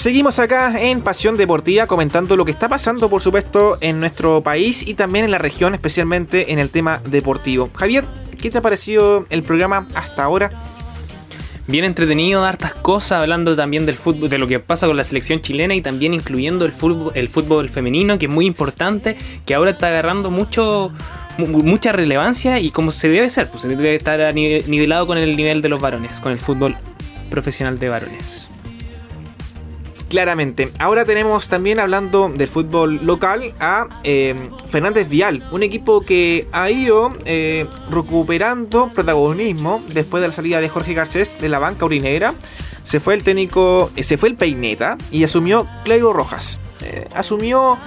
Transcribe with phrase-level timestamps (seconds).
[0.00, 4.88] Seguimos acá en Pasión Deportiva comentando lo que está pasando, por supuesto, en nuestro país
[4.88, 7.68] y también en la región, especialmente en el tema deportivo.
[7.74, 8.06] Javier,
[8.40, 10.52] ¿qué te ha parecido el programa hasta ahora?
[11.66, 15.42] Bien entretenido, hartas cosas, hablando también del fútbol, de lo que pasa con la selección
[15.42, 19.72] chilena y también incluyendo el fútbol, el fútbol femenino, que es muy importante, que ahora
[19.72, 20.92] está agarrando mucho,
[21.36, 25.68] mucha relevancia y como se debe ser, pues debe estar nivelado con el nivel de
[25.68, 26.74] los varones, con el fútbol
[27.28, 28.49] profesional de varones.
[30.10, 30.72] Claramente.
[30.80, 34.34] Ahora tenemos también hablando del fútbol local a eh,
[34.68, 40.68] Fernández Vial, un equipo que ha ido eh, recuperando protagonismo después de la salida de
[40.68, 42.34] Jorge Garcés de la banca urinera.
[42.82, 46.58] Se fue el técnico, eh, se fue el peineta y asumió Claudio Rojas.
[47.14, 47.78] asumió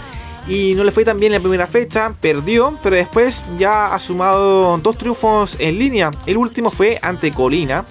[0.47, 3.99] y no le fue tan bien en la primera fecha, perdió, pero después ya ha
[3.99, 6.09] sumado dos triunfos en línea.
[6.25, 7.83] El último fue ante Colina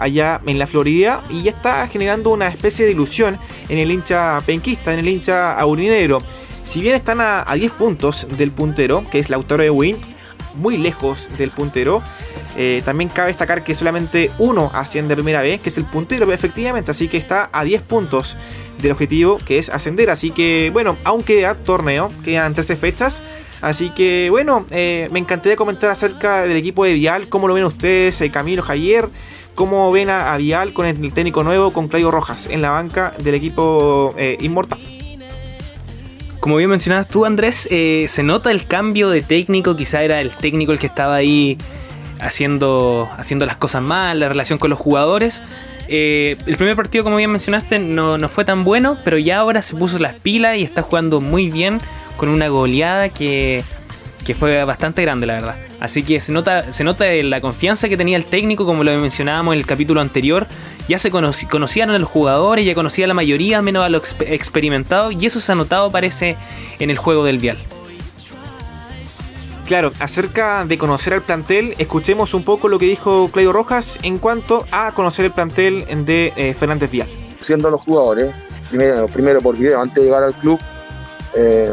[0.00, 4.40] allá en la Florida y ya está generando una especie de ilusión en el hincha
[4.46, 6.22] penquista, en el hincha aurinegro.
[6.64, 9.98] Si bien están a, 10 puntos del puntero, que es Lautaro de Win,
[10.54, 12.02] muy lejos del puntero,
[12.56, 16.90] eh, también cabe destacar que solamente uno asciende primera vez, que es el puntero, efectivamente,
[16.90, 18.36] así que está a 10 puntos
[18.80, 20.10] del objetivo que es ascender.
[20.10, 23.22] Así que, bueno, aún queda torneo, quedan 13 fechas.
[23.60, 27.64] Así que, bueno, eh, me encantaría comentar acerca del equipo de Vial, cómo lo ven
[27.64, 29.08] ustedes, eh, Camilo Javier.
[29.54, 33.34] ¿Cómo ven a, Vial con el técnico nuevo, con Claudio Rojas, en la banca del
[33.34, 34.78] equipo eh, Inmortal?
[36.40, 39.76] Como bien mencionabas tú, Andrés, eh, se nota el cambio de técnico.
[39.76, 41.58] Quizá era el técnico el que estaba ahí
[42.18, 45.42] haciendo, haciendo las cosas mal, la relación con los jugadores.
[45.88, 49.60] Eh, el primer partido, como bien mencionaste, no, no, fue tan bueno, pero ya ahora
[49.60, 51.80] se puso las pilas y está jugando muy bien
[52.16, 53.64] con una goleada que
[54.30, 55.56] que fue bastante grande, la verdad.
[55.80, 59.54] Así que se nota, se nota la confianza que tenía el técnico, como lo mencionábamos
[59.54, 60.46] en el capítulo anterior.
[60.86, 65.14] Ya se conocían a los jugadores, ya conocía a la mayoría, menos a los experimentados,
[65.18, 66.36] y eso se ha notado, parece,
[66.78, 67.58] en el juego del Vial.
[69.66, 74.18] Claro, acerca de conocer al plantel, escuchemos un poco lo que dijo Claudio Rojas en
[74.18, 77.08] cuanto a conocer el plantel de eh, Fernández Vial.
[77.40, 78.32] Siendo los jugadores,
[78.68, 80.60] primero, primero por video, antes de llegar al club,
[81.34, 81.72] eh,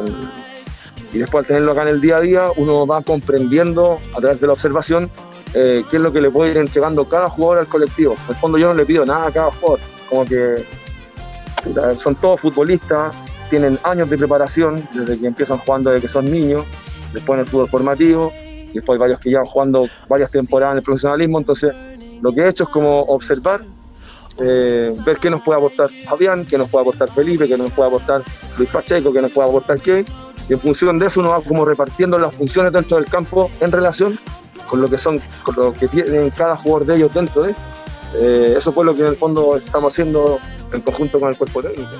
[1.14, 4.40] y después al tenerlo acá en el día a día, uno va comprendiendo a través
[4.40, 5.10] de la observación
[5.54, 8.14] eh, qué es lo que le puede ir entregando cada jugador al colectivo.
[8.26, 9.80] En el fondo yo no le pido nada a cada jugador,
[10.10, 10.64] como que
[12.00, 13.14] son todos futbolistas,
[13.50, 16.66] tienen años de preparación desde que empiezan jugando desde que son niños,
[17.14, 18.32] después en el fútbol formativo,
[18.70, 21.74] y después varios que llevan jugando varias temporadas en el profesionalismo, entonces
[22.22, 23.64] lo que he hecho es como observar,
[24.40, 27.88] eh, ver qué nos puede aportar Fabián, qué nos puede aportar Felipe, qué nos puede
[27.88, 28.22] aportar
[28.58, 30.06] Luis Pacheco, qué nos puede aportar Kevin,
[30.50, 33.72] y en función de eso uno va como repartiendo las funciones dentro del campo en
[33.72, 34.18] relación
[34.70, 37.56] con lo que son, con lo que tienen cada jugador de ellos dentro de.
[38.16, 40.40] Eh, eso fue lo que en el fondo estamos haciendo
[40.72, 41.92] en conjunto con el cuerpo técnico.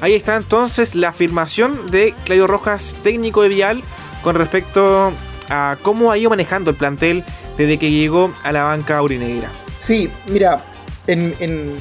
[0.00, 3.82] Ahí está entonces la afirmación de Claudio Rojas, técnico de Vial,
[4.22, 5.12] con respecto
[5.48, 7.24] a cómo ha ido manejando el plantel
[7.56, 9.50] desde que llegó a la banca urinegra.
[9.80, 10.62] Sí, mira,
[11.06, 11.76] en, en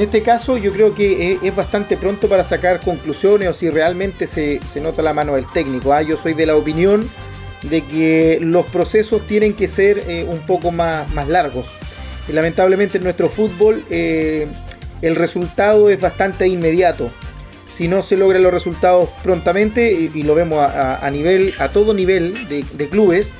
[0.00, 4.58] este caso yo creo que es bastante pronto para sacar conclusiones o si realmente se,
[4.80, 5.92] nota la mano del técnico.
[5.92, 6.00] ¿ah?
[6.00, 7.06] Yo soy de la opinión
[7.62, 11.66] de que los procesos tienen que ser eh, un poco más, más largos.
[12.28, 14.48] Lamentablemente en nuestro fútbol eh,
[15.02, 17.10] el resultado es bastante inmediato.
[17.70, 22.46] Si no se logran los resultados prontamente, y, lo vemos a, nivel, a todo nivel
[22.48, 23.32] de, clubes,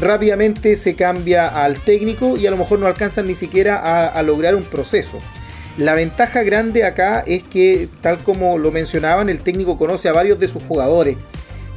[0.00, 4.54] rápidamente se cambia al técnico y a lo mejor no alcanzan ni siquiera a lograr
[4.54, 5.18] un proceso.
[5.78, 10.38] La ventaja grande acá es que, tal como lo mencionaban, el técnico conoce a varios
[10.38, 11.16] de sus jugadores.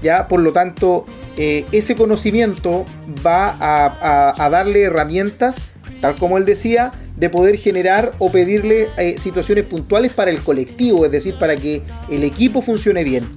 [0.01, 1.05] Ya, por lo tanto,
[1.35, 2.85] eh, ese conocimiento
[3.25, 5.57] va a, darle herramientas,
[5.99, 11.05] tal como él decía, de poder generar o pedirle eh, situaciones puntuales para el colectivo,
[11.05, 13.29] es decir, para que el equipo funcione bien.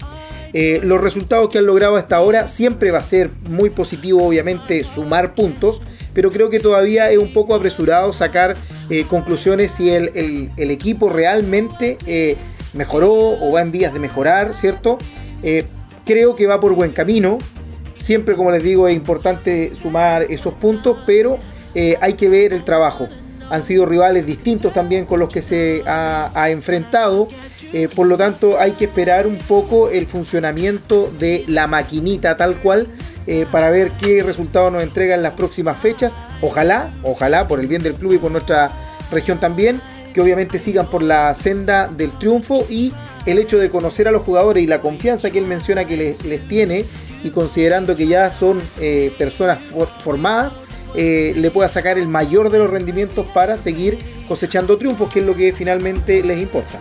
[0.52, 4.84] Eh, los resultados que han logrado hasta ahora siempre va a ser muy positivo, obviamente,
[4.84, 5.80] sumar puntos,
[6.14, 8.56] pero creo que todavía es un poco apresurado sacar
[8.91, 10.10] eh, conclusiones si el,
[10.56, 12.36] equipo realmente eh,
[12.72, 14.98] mejoró o va en vías de mejorar, ¿cierto?
[15.42, 15.64] Eh,
[16.04, 17.38] creo que va por buen camino.
[17.94, 21.38] Siempre, como les digo, es importante sumar esos puntos, pero
[22.00, 23.08] hay que ver el trabajo.
[23.53, 27.28] Han sido rivales distintos también con los que se ha enfrentado.
[27.95, 32.89] por lo tanto, hay que esperar un poco el funcionamiento de la maquinita tal cual
[33.27, 36.16] eh, para ver qué resultados nos entregan las próximas fechas.
[36.41, 38.72] Ojalá, ojalá, por el bien del club y por nuestra
[39.10, 39.81] región también,
[40.13, 42.93] que obviamente sigan por la senda del triunfo y
[43.27, 46.49] el hecho de conocer a los jugadores y la confianza que él menciona que les,
[46.49, 46.84] tiene
[47.22, 49.60] y considerando que ya son eh, personas
[50.03, 50.59] formadas,
[50.94, 53.98] eh, le pueda sacar el mayor de los rendimientos para seguir
[54.28, 56.78] cosechando triunfos, que es lo que finalmente les importa.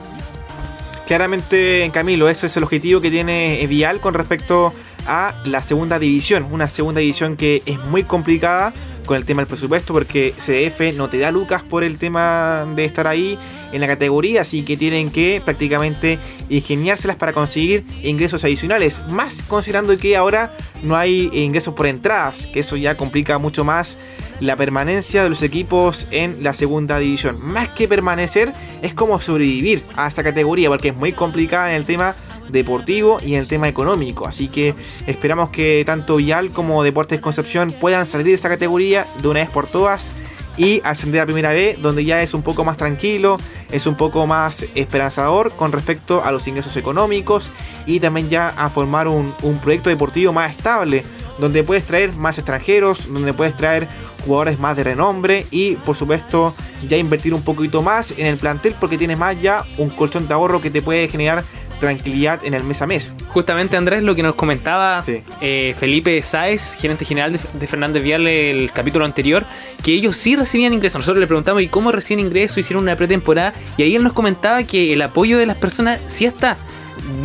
[1.07, 4.73] Claramente, Camilo, ese es el objetivo que tiene Vial con respecto
[5.05, 6.47] a la segunda división.
[6.51, 8.73] Una segunda división que es muy complicada
[9.05, 12.85] con el tema del presupuesto porque CDF no te da lucas por el tema de
[12.85, 13.37] estar ahí
[13.71, 16.19] en la categoría, así que tienen que prácticamente
[16.49, 22.59] ingeniárselas para conseguir ingresos adicionales, más considerando que ahora no hay ingresos por entradas, que
[22.59, 23.97] eso ya complica mucho más
[24.39, 27.37] la permanencia de los equipos en la segunda división.
[27.41, 31.85] Más que permanecer, es como sobrevivir a esa categoría, porque es muy complicada en el
[31.85, 32.15] tema
[32.51, 34.27] deportivo y en el tema económico.
[34.27, 34.75] Así que
[35.07, 39.49] esperamos que tanto Vial como Deportes Concepción puedan salir de esta categoría de una vez
[39.49, 40.11] por todas
[40.57, 43.37] y ascender a Primera B, donde ya es un poco más tranquilo,
[43.71, 47.49] es un poco más esperanzador con respecto a los ingresos económicos
[47.85, 51.03] y también ya a formar un, un proyecto deportivo más estable,
[51.39, 53.87] donde puedes traer más extranjeros, donde puedes traer
[54.25, 56.53] jugadores más de renombre y por supuesto
[56.87, 60.33] ya invertir un poquito más en el plantel porque tienes más ya un colchón de
[60.33, 61.43] ahorro que te puede generar
[61.81, 63.15] tranquilidad en el mes a mes.
[63.29, 65.03] Justamente Andrés, lo que nos comentaba
[65.41, 69.43] eh, Felipe Sáez, gerente general de, Fernández Vial el capítulo anterior,
[69.83, 70.99] que ellos sí recibían ingresos.
[70.99, 72.59] Nosotros le preguntamos, ¿y cómo reciben ingresos?
[72.59, 76.25] Hicieron una pretemporada y ahí él nos comentaba que el apoyo de las personas sí
[76.25, 76.55] está.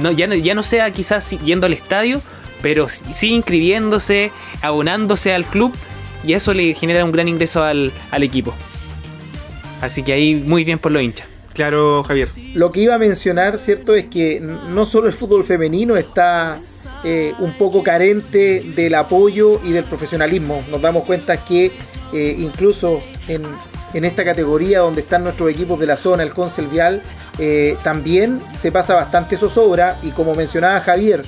[0.01, 2.23] No, ya, ya no sea quizás yendo al estadio,
[2.63, 4.33] pero sí inscribiéndose,
[4.63, 5.73] abonándose al club
[6.25, 8.55] y eso le genera un gran ingreso al, al equipo.
[9.83, 11.36] Así que ahí muy bien por los hinchas.
[11.57, 12.29] Claro, Javier.
[12.53, 13.95] Lo que iba a mencionar, ¿cierto?
[13.95, 16.61] Es que no solo el fútbol femenino está
[17.03, 20.63] eh, un poco carente del apoyo y del profesionalismo.
[20.71, 21.73] Nos damos cuenta que
[22.13, 23.47] eh, incluso en,
[23.95, 27.01] esta categoría donde están nuestros equipos de la zona, el Concel Vial,
[27.39, 31.23] eh, también se pasa bastante zozobra y como mencionaba Javier,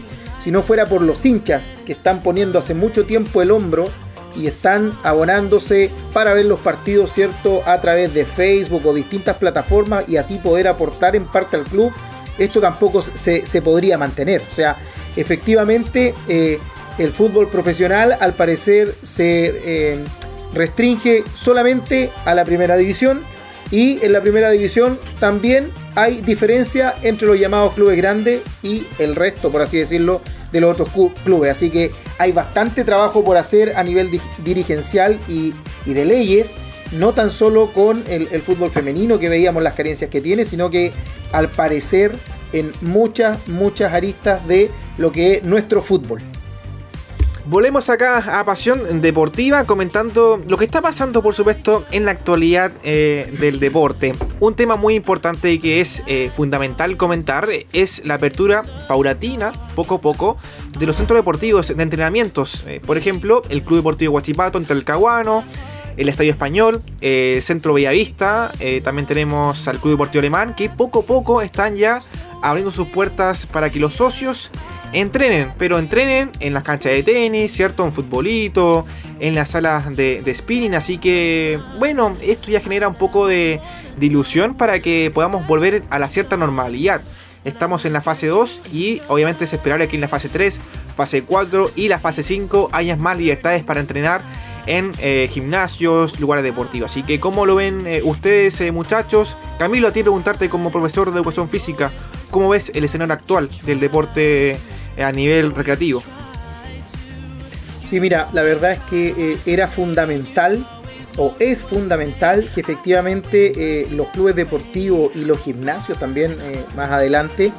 [0.44, 3.88] si no fuera por los hinchas que están poniendo hace mucho tiempo el hombro,
[4.36, 7.62] y están abonándose para ver los partidos, ¿cierto?
[7.66, 11.92] A través de Facebook o distintas plataformas y así poder aportar en parte al club,
[12.38, 14.42] esto tampoco se, podría mantener.
[14.50, 14.76] O sea,
[15.16, 16.58] efectivamente, eh,
[16.98, 20.04] el fútbol profesional al parecer se eh,
[20.54, 23.22] restringe solamente a la primera división
[23.70, 29.15] y en la primera división también hay diferencia entre los llamados clubes grandes y el
[29.15, 30.23] resto, por así decirlo,
[30.53, 31.53] de los otros clubes.
[31.53, 34.11] Así que hay bastante trabajo por hacer a nivel
[34.44, 35.53] dirigencial y,
[35.85, 36.55] de leyes,
[36.93, 40.70] no tan solo con el, el, fútbol femenino que veíamos las carencias que tiene, sino
[40.70, 40.93] que
[41.32, 42.12] al parecer
[42.53, 46.23] en muchas, muchas aristas de lo que es nuestro fútbol.
[47.50, 52.72] Volvemos acá a Pasión Deportiva comentando lo que está pasando, por supuesto, en la actualidad
[52.82, 54.12] eh, del deporte.
[54.38, 59.94] Un tema muy importante y que es eh, fundamental comentar es la apertura paulatina, poco
[59.94, 60.36] a poco,
[60.78, 62.64] de los centros deportivos de entrenamientos.
[62.66, 65.42] Eh, por ejemplo, el Club Deportivo Huachipato en Talcahuano,
[65.98, 68.52] el Estadio Español, el Centro Bellavista,
[68.82, 72.00] también tenemos al Club Deportivo Alemán, que poco a poco están ya
[72.40, 74.50] abriendo sus puertas para que los socios
[74.92, 77.84] entrenen, pero entrenen en las canchas de tenis, ¿cierto?
[77.84, 78.86] Un futbolito,
[79.20, 80.74] en las salas de, spinning.
[80.74, 83.60] Así que, bueno, esto ya genera un poco de,
[84.00, 87.00] ilusión para que podamos volver a la cierta normalidad.
[87.44, 90.60] Estamos en la fase 2 y obviamente es esperable que en la fase 3,
[90.96, 94.20] fase 4 y la fase 5 haya más libertades para entrenar
[94.69, 96.91] en eh, gimnasios, lugares deportivos.
[96.91, 99.37] Así que, ¿cómo lo ven eh, ustedes, eh, muchachos?
[99.58, 101.91] Camilo, a ti preguntarte como profesor de educación física,
[102.31, 104.58] ¿cómo ves el escenario actual del deporte
[105.03, 106.03] a nivel recreativo.
[107.89, 110.67] Sí, mira, la verdad es que era fundamental
[111.17, 116.37] o es fundamental que efectivamente los clubes deportivos y los gimnasios también
[116.75, 117.53] más adelante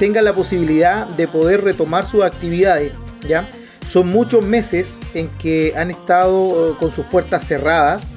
[0.00, 2.92] tengan la posibilidad de poder retomar sus actividades.
[3.28, 3.48] ¿ya?
[3.88, 8.08] Son muchos meses en que han estado con sus puertas cerradas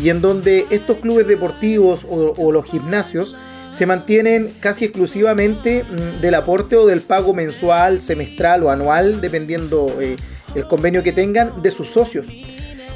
[0.00, 3.36] y en donde estos clubes deportivos o los gimnasios
[3.72, 9.96] se mantienen casi exclusivamente mm, del aporte o del pago mensual, semestral o anual, dependiendo
[10.00, 10.16] eh,
[10.54, 12.26] el convenio que tengan, de sus socios.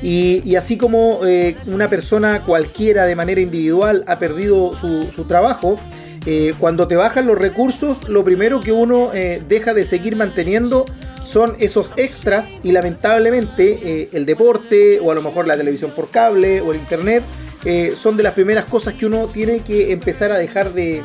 [0.02, 5.80] Y, así como eh, una persona cualquiera de manera individual ha perdido su, trabajo,
[6.26, 9.10] eh, cuando te bajan los recursos, lo primero que uno
[9.48, 10.84] deja de seguir manteniendo
[11.24, 16.60] son esos extras y lamentablemente el deporte o a lo mejor la televisión por cable
[16.60, 17.22] o el internet
[17.66, 21.02] eh, son de las primeras cosas que uno tiene que empezar a dejar de,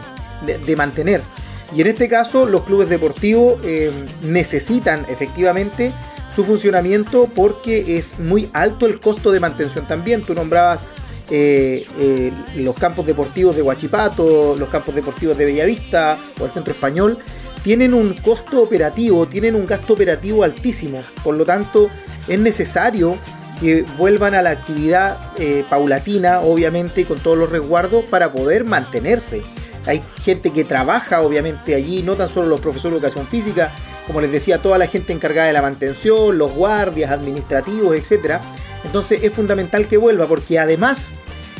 [0.77, 1.21] mantener.
[1.75, 5.91] Y en este caso los clubes deportivos eh, necesitan efectivamente
[6.35, 10.21] su funcionamiento porque es muy alto el costo de mantención también.
[10.21, 10.85] Tú nombrabas
[11.31, 17.17] eh, los campos deportivos de Huachipato, los campos deportivos de Bellavista o el Centro Español.
[17.63, 21.01] Tienen un costo operativo, tienen un gasto operativo altísimo.
[21.23, 21.89] Por lo tanto,
[22.27, 23.17] es necesario
[23.61, 29.41] que vuelvan a la actividad eh, paulatina, obviamente, con todos los resguardos para poder mantenerse.
[29.85, 33.71] hay gente que trabaja obviamente allí, no tan solo los profesores de educación física,
[34.07, 38.39] como les decía, toda la gente encargada de la mantención, los guardias, administrativos, etc.
[38.83, 41.13] Entonces es fundamental que vuelva porque además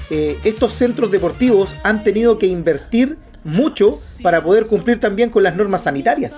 [0.10, 5.56] eh, estos centros deportivos han tenido que invertir mucho para poder cumplir también con las
[5.56, 6.34] normas sanitarias.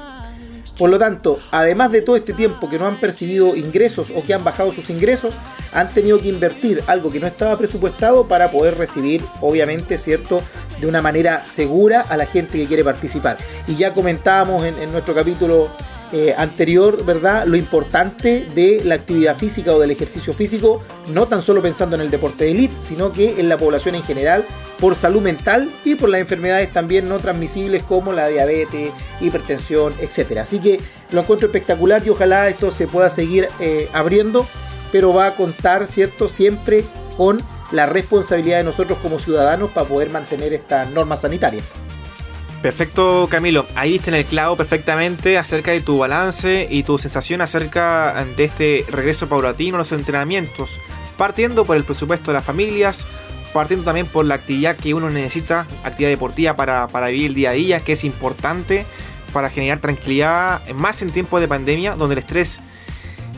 [0.77, 4.33] Por lo tanto, además de todo este tiempo que no han percibido ingresos o que
[4.33, 5.33] han bajado sus ingresos,
[5.71, 10.41] han tenido que invertir algo que no estaba presupuestado para poder recibir, obviamente, ¿cierto?,
[10.81, 13.37] de una manera segura a la gente que quiere participar.
[13.67, 15.69] Y ya comentábamos en, en nuestro capítulo
[16.15, 17.47] eh, anterior, ¿verdad?
[17.47, 22.03] Lo importante de la actividad física o del ejercicio físico, no tan solo pensando en
[22.03, 24.45] el deporte de élite, sino que en la población en general,
[24.79, 28.91] por salud mental y por las enfermedades también no transmisibles como la diabetes,
[29.21, 30.37] hipertensión, etc.
[30.37, 30.79] Así que
[31.09, 34.45] lo encuentro espectacular y ojalá esto se pueda seguir eh, abriendo,
[34.91, 36.83] pero va a contar, ¿cierto?, siempre
[37.17, 37.41] con
[37.71, 41.65] la responsabilidad de nosotros como ciudadanos para poder mantener estas normas sanitarias.
[42.63, 43.65] Perfecto, Camilo.
[43.75, 48.45] Ahí viste en el clavo perfectamente acerca de tu balance y tu sensación acerca de
[48.45, 50.79] este regreso paulatino a los entrenamientos.
[51.17, 53.05] Partiendo por el presupuesto de las familias,
[53.51, 57.49] partiendo también por la actividad que uno necesita, actividad deportiva para, para vivir el día
[57.49, 58.85] a día, que es importante
[59.33, 62.61] para generar tranquilidad, más en tiempos de pandemia, donde el estrés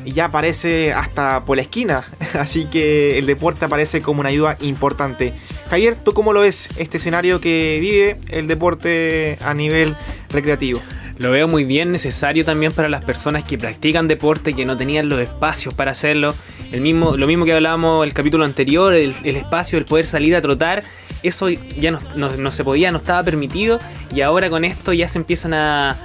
[0.05, 2.03] ya aparece hasta por la esquina.
[2.39, 5.33] Así que el deporte aparece como una ayuda importante.
[5.69, 9.95] Javier, ¿tú cómo lo ves este escenario que vive el deporte a nivel
[10.29, 10.81] recreativo?
[11.17, 15.07] Lo veo muy bien, necesario también para las personas que practican deporte, que no tenían
[15.07, 16.35] los espacios para hacerlo.
[16.71, 20.41] El mismo, lo mismo que hablábamos el capítulo anterior, el, espacio, el poder salir a
[20.41, 20.83] trotar
[21.27, 23.79] eso ya no, se podía, no estaba permitido
[24.13, 25.95] y ahora con esto ya se empiezan a,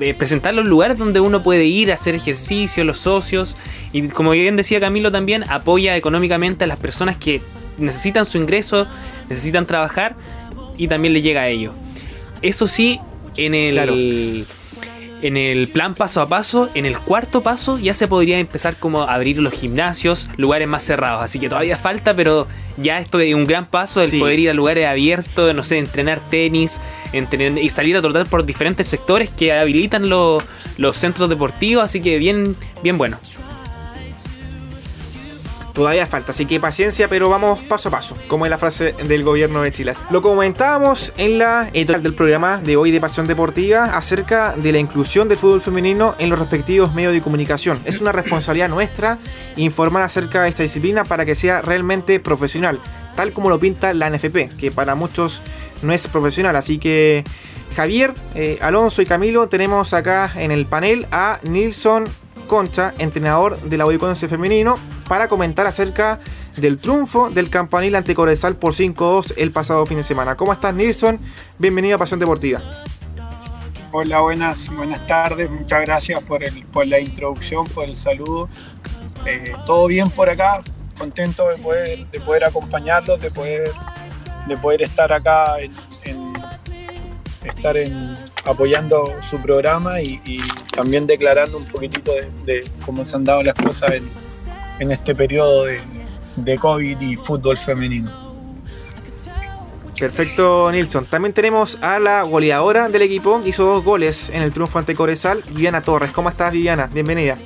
[0.00, 3.56] eh, presentar los lugares donde uno puede ir a hacer ejercicio, los socios
[3.92, 7.42] y como bien decía Camilo también apoya económicamente a las personas que
[7.80, 8.86] necesitan su ingreso,
[9.28, 10.14] necesitan trabajar
[10.76, 11.74] y también le llega a ellos.
[12.42, 13.00] Eso sí,
[13.36, 14.46] en el
[15.22, 19.02] en el plan paso a paso, en el cuarto paso ya se podría empezar como
[19.02, 21.22] a abrir los gimnasios, lugares más cerrados.
[21.22, 22.46] Así que todavía falta, pero
[22.76, 26.20] ya esto es un gran paso, el poder ir a lugares abiertos, no sé, entrenar
[26.30, 26.80] tenis
[27.60, 30.42] y salir a trotar por diferentes sectores que habilitan los
[30.94, 31.84] centros deportivos.
[31.84, 33.18] Así que bien, bien bueno.
[35.72, 39.22] Todavía falta, así que paciencia, pero vamos paso a paso, como es la frase del
[39.22, 39.92] gobierno de Chile.
[40.10, 44.78] Lo comentábamos en la editorial del programa de hoy de Pasión Deportiva acerca de la
[44.78, 47.80] inclusión del fútbol femenino en los respectivos medios de comunicación.
[47.84, 49.18] Es una responsabilidad nuestra
[49.56, 52.80] informar acerca de esta disciplina para que sea realmente profesional,
[53.14, 55.40] tal como lo pinta la NFP, que para muchos
[55.82, 56.56] no es profesional.
[56.56, 57.24] Así que
[57.76, 62.08] Javier, eh, Alonso y Camilo tenemos acá en el panel a Nilson
[62.50, 63.86] Concha, entrenador de la
[64.28, 64.76] femenino,
[65.06, 66.18] para comentar acerca
[66.56, 70.36] del triunfo del campanil ante Corezal por 5-2 el pasado fin de semana.
[70.36, 71.20] ¿Cómo estás, Nilsson?
[71.58, 72.60] Bienvenido a Pasión Deportiva.
[73.92, 75.48] Hola, buenas, buenas tardes.
[75.48, 78.48] Muchas gracias por, el, por la introducción, por el saludo.
[79.26, 80.64] Eh, todo bien por acá,
[80.98, 83.70] contento de poder, de poder acompañarlos, de poder,
[84.48, 86.29] de poder estar acá en,
[87.44, 90.40] estar en, apoyando su programa y,
[90.74, 92.12] también declarando un poquitito
[92.44, 95.80] de, cómo se han dado las cosas en, este periodo de,
[96.36, 98.30] de COVID y fútbol femenino.
[99.98, 101.04] Perfecto, Nilsson.
[101.04, 103.42] También tenemos a la goleadora del equipo.
[103.44, 106.10] Hizo dos goles en el triunfo ante Corezal, Viviana Torres.
[106.12, 106.88] ¿Cómo estás, Viviana?
[106.90, 107.36] Bienvenida.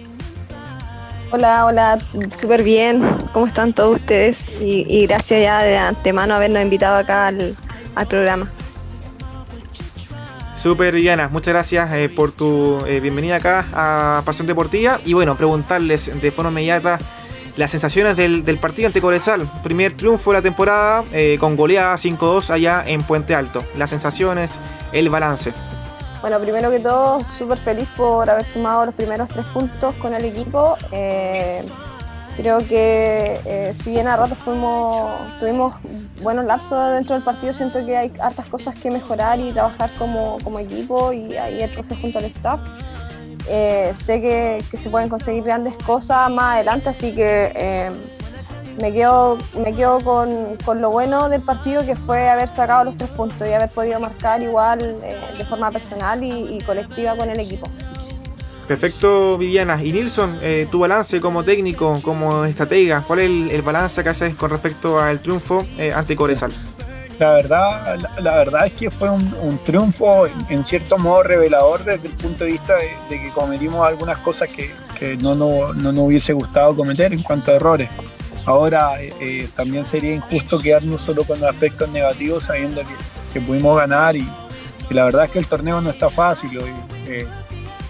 [1.32, 1.98] Hola, hola,
[2.32, 3.02] súper bien.
[3.32, 4.48] ¿Cómo están todos ustedes?
[4.60, 8.48] Y, gracias ya de antemano habernos invitado acá al programa.
[10.64, 14.98] Super Viviana, muchas gracias eh, por tu eh, bienvenida acá a Pasión Deportiva.
[15.04, 16.98] Y bueno, preguntarles de forma inmediata
[17.58, 19.46] las sensaciones del, partido ante Corezal.
[19.62, 23.62] Primer triunfo de la temporada eh, con goleada 5-2 allá en Puente Alto.
[23.76, 24.54] Las sensaciones,
[24.92, 25.52] el balance.
[26.22, 30.24] Bueno, primero que todo, súper feliz por haber sumado los primeros tres puntos con el
[30.24, 30.78] equipo.
[32.36, 34.38] Creo que eh, si bien a ratos
[35.38, 35.74] tuvimos
[36.20, 40.38] buenos lapsos dentro del partido, siento que hay hartas cosas que mejorar y trabajar como,
[40.58, 42.60] equipo y ahí el profe junto al staff.
[43.48, 47.90] Eh, sé que, se pueden conseguir grandes cosas más adelante, así que eh,
[48.80, 49.38] me quedo,
[50.02, 54.00] con, lo bueno del partido que fue haber sacado los tres puntos y haber podido
[54.00, 57.68] marcar igual de forma personal y colectiva con el equipo.
[58.66, 59.82] Perfecto, Viviana.
[59.82, 64.36] Y Nilsson, eh, tu balance como técnico, como estratega, ¿cuál es el, balance que haces
[64.36, 66.52] con respecto al triunfo eh, ante Corezal?
[67.18, 72.14] La verdad, la, verdad es que fue un, triunfo en cierto modo revelador desde el
[72.14, 72.74] punto de vista
[73.08, 77.90] de, que cometimos algunas cosas que, no, nos hubiese gustado cometer en cuanto a errores.
[78.46, 82.82] Ahora eh, también sería injusto quedarnos solo con los aspectos negativos sabiendo
[83.32, 84.26] que, pudimos ganar y,
[84.90, 86.58] la verdad es que el torneo no está fácil.
[87.06, 87.26] Eh,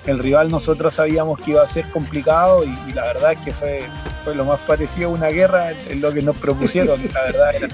[0.07, 3.81] el rival nosotros sabíamos que iba a ser complicado y, la verdad es que fue,
[4.25, 7.01] fue, lo más parecido a una guerra en lo que nos propusieron.
[7.13, 7.69] La verdad era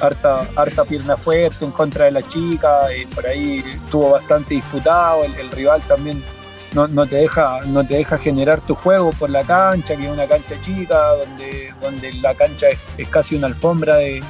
[0.00, 5.24] harta, harta pierna fuerte en contra de la chica, y por ahí estuvo bastante disputado,
[5.24, 6.22] el, rival también
[6.72, 10.10] no, no, te deja, no te deja generar tu juego por la cancha, que es
[10.10, 14.22] una cancha chica, donde, donde la cancha es, casi una alfombra de,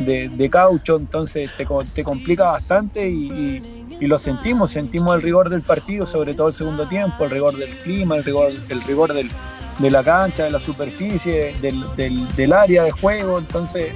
[0.00, 5.62] de, caucho, entonces te, te complica bastante y y lo sentimos, sentimos el rigor del
[5.62, 9.30] partido, sobre todo el segundo tiempo, el rigor del clima, el rigor, el rigor del,
[9.78, 13.92] de la cancha, de la superficie, del, del, área de juego, entonces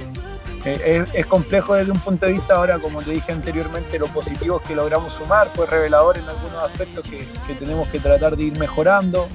[0.65, 2.55] eh, es, complejo desde un punto de vista.
[2.55, 7.03] Ahora, como te dije anteriormente, lo positivo que logramos sumar, fue revelador en algunos aspectos
[7.05, 9.27] que, que tenemos que tratar de ir mejorando,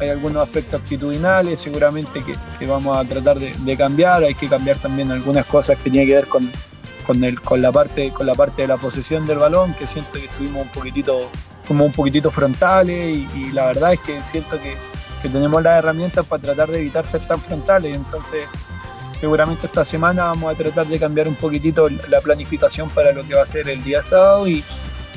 [0.00, 4.48] hay algunos aspectos actitudinales seguramente que, que vamos a tratar de, de, cambiar, hay que
[4.48, 6.48] cambiar también algunas cosas que tienen que ver con,
[7.08, 10.12] con, el, con, la parte, con la parte de la posesión del balón, que siento
[10.12, 11.30] que estuvimos un poquitito,
[11.66, 14.76] como un poquitito frontales y, la verdad es que siento que,
[15.22, 17.96] que, tenemos las herramientas para tratar de evitar ser tan frontales.
[17.96, 18.44] Entonces,
[19.20, 23.34] seguramente esta semana vamos a tratar de cambiar un poquitito la planificación para lo que
[23.34, 24.62] va a ser el día sábado y,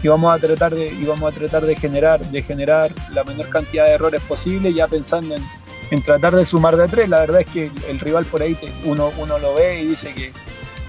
[0.02, 3.50] y vamos a tratar de y vamos a tratar de generar de generar la menor
[3.50, 5.44] cantidad de errores posible ya pensando en,
[5.92, 9.12] en tratar de sumar de tres la verdad es que el, rival por ahí uno,
[9.20, 10.32] uno lo ve y dice que,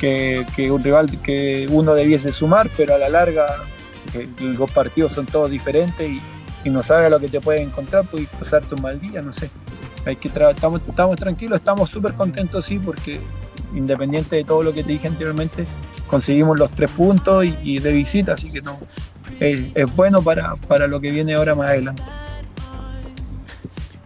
[0.02, 3.47] que, un rival que uno debiese sumar, pero a la larga
[4.14, 6.21] eh, los partidos son todos diferentes y,
[6.71, 9.50] no sabes lo que te puede encontrar, puedes pasarte un mal día, no sé.
[10.06, 13.21] Hay que estamos, estamos tranquilos, estamos súper contentos, sí, porque
[13.75, 15.66] independiente de todo lo que te dije anteriormente,
[16.06, 18.78] conseguimos los tres puntos y, de visita, así que no,
[19.40, 22.02] es, bueno para, para lo que viene ahora más adelante.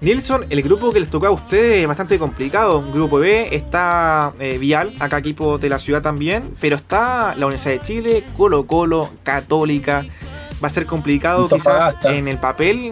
[0.01, 2.83] Nilsson, el grupo que les tocó a ustedes es bastante complicado.
[2.93, 7.81] Grupo B está eh, Vial, acá equipo de la ciudad también, pero está la Universidad
[7.81, 10.05] de Chile, Colo Colo, Católica.
[10.63, 12.91] Va a ser complicado quizás en el papel,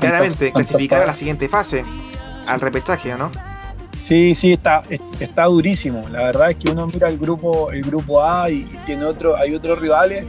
[0.00, 1.84] claramente, clasificar a la siguiente fase,
[2.46, 3.30] al repechaje, ¿no?
[4.02, 4.82] Sí, sí, está,
[5.20, 6.08] está durísimo.
[6.08, 9.54] La verdad es que uno mira el grupo, el grupo A y tiene otro, hay
[9.54, 10.24] otros rivales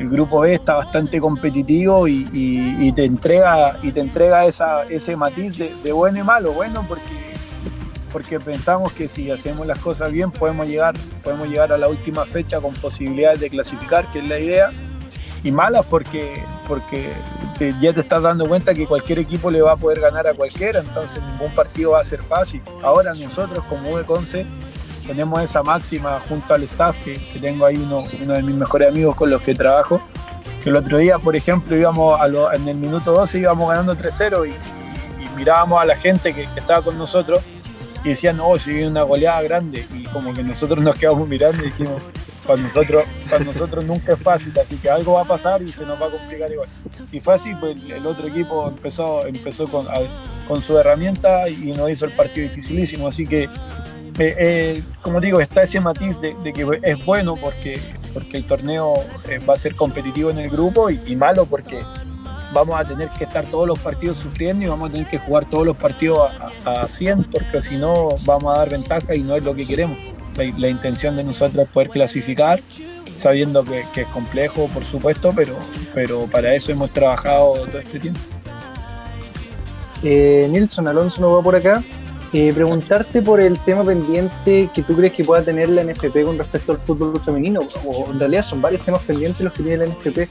[0.00, 5.92] el grupo B está bastante competitivo y, te entrega, y te entrega ese matiz de,
[5.92, 6.52] bueno y malo.
[6.52, 7.02] Bueno, porque,
[8.10, 12.24] porque pensamos que si hacemos las cosas bien podemos llegar, podemos llegar a la última
[12.24, 14.70] fecha con posibilidades de clasificar, que es la idea.
[15.44, 17.12] Y malas porque, porque
[17.80, 20.80] ya te estás dando cuenta que cualquier equipo le va a poder ganar a cualquiera,
[20.80, 22.62] entonces ningún partido va a ser fácil.
[22.82, 24.46] Ahora nosotros como V11
[25.10, 29.16] tenemos esa máxima junto al staff, que, tengo ahí uno, uno, de mis mejores amigos
[29.16, 30.00] con los que trabajo,
[30.62, 34.48] que el otro día, por ejemplo, íbamos a en el minuto 12 íbamos ganando 3-0
[34.48, 34.54] y,
[35.36, 37.40] mirábamos a la gente que, estaba con nosotros
[38.04, 41.60] y decían, oh, si viene una goleada grande, y como que nosotros nos quedamos mirando
[41.60, 42.00] y dijimos,
[42.46, 45.84] para nosotros, para nosotros nunca es fácil, así que algo va a pasar y se
[45.84, 46.68] nos va a complicar igual.
[47.10, 49.86] Y fue así, pues el otro equipo empezó, empezó con,
[50.46, 53.48] con su herramienta y nos hizo el partido dificilísimo, así que
[54.20, 57.80] eh, eh, como digo, está ese matiz de, que es bueno porque,
[58.12, 58.92] porque el torneo
[59.26, 61.78] eh, va a ser competitivo en el grupo y, malo porque
[62.52, 65.46] vamos a tener que estar todos los partidos sufriendo y vamos a tener que jugar
[65.46, 66.30] todos los partidos
[66.66, 69.96] a, 100 porque si no vamos a dar ventaja y no es lo que queremos.
[70.36, 72.60] La, intención de nosotros es poder clasificar
[73.16, 75.56] sabiendo que, es complejo, por supuesto, pero,
[75.94, 78.20] pero para eso hemos trabajado todo este tiempo.
[80.02, 81.82] Nilson Alonso no va por acá.
[82.32, 86.38] Eh, preguntarte por el tema pendiente que tú crees que pueda tener la NFP con
[86.38, 89.92] respecto al fútbol femenino, o en realidad son varios temas pendientes los que tiene la
[89.92, 90.28] NFP,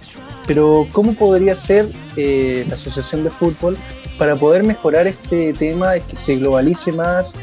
[0.47, 3.77] pero ¿cómo podría ser eh, la Asociación de Fútbol
[4.17, 7.33] para poder mejorar este tema, que se globalice más,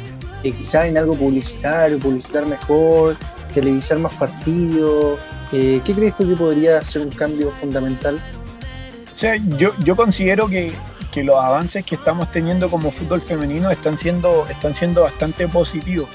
[0.43, 3.19] eh, quizás en algo publicitario, publicitar mejor,
[3.53, 5.19] televisar más partidos?
[5.51, 8.21] ¿Qué crees tú que podría ser un cambio fundamental?
[9.15, 10.73] O sea, yo, yo considero que
[11.17, 16.11] que los avances que estamos teniendo como fútbol femenino están siendo, están siendo bastante positivos.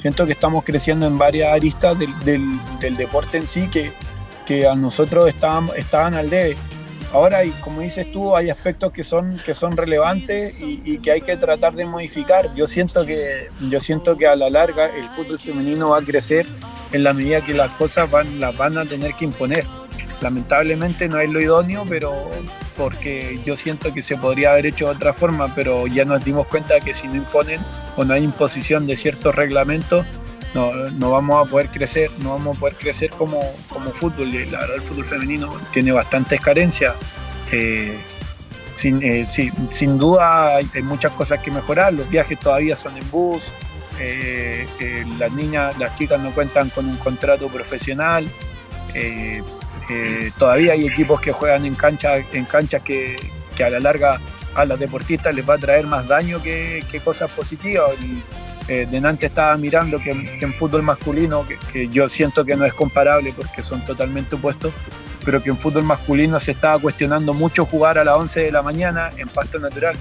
[0.00, 3.92] Siento que estamos creciendo en varias aristas del, del, deporte en sí que,
[4.46, 6.56] que a nosotros estaban, estaban al debe.
[7.12, 11.20] Ahora, y como dices tú, hay aspectos que son, que son relevantes y, que hay
[11.20, 12.54] que tratar de modificar.
[12.54, 16.46] Yo siento, que, yo siento que a la larga el fútbol femenino va a crecer
[16.92, 19.66] en la medida que las cosas van, las van a tener que imponer.
[20.22, 22.14] Lamentablemente no es lo idóneo, pero,
[22.76, 26.46] porque yo siento que se podría haber hecho de otra forma, pero ya nos dimos
[26.46, 27.60] cuenta que si no imponen
[27.96, 30.04] o no hay imposición de ciertos reglamentos,
[30.54, 34.32] no, no vamos a poder crecer, no vamos a poder crecer como, como fútbol.
[34.50, 36.94] La verdad, el fútbol femenino tiene bastantes carencias.
[37.52, 37.98] Eh,
[38.74, 43.42] sin, eh, sin duda hay, muchas cosas que mejorar, los viajes todavía son en bus,
[43.98, 44.66] eh,
[45.18, 48.28] las niñas, las chicas no cuentan con un contrato profesional,
[49.88, 53.16] Eh, todavía hay equipos que juegan en, cancha, en canchas que,
[53.64, 54.20] a la larga
[54.54, 57.90] a los deportistas les va a traer más daño que, cosas positivas.
[58.02, 58.22] Y,
[58.68, 58.88] eh,
[59.20, 63.84] estaba mirando que, en fútbol masculino, que, yo siento que no es comparable porque son
[63.84, 64.72] totalmente opuestos,
[65.24, 68.62] pero que en fútbol masculino se estaba cuestionando mucho jugar a las 11 de la
[68.62, 69.96] mañana en pasto natural.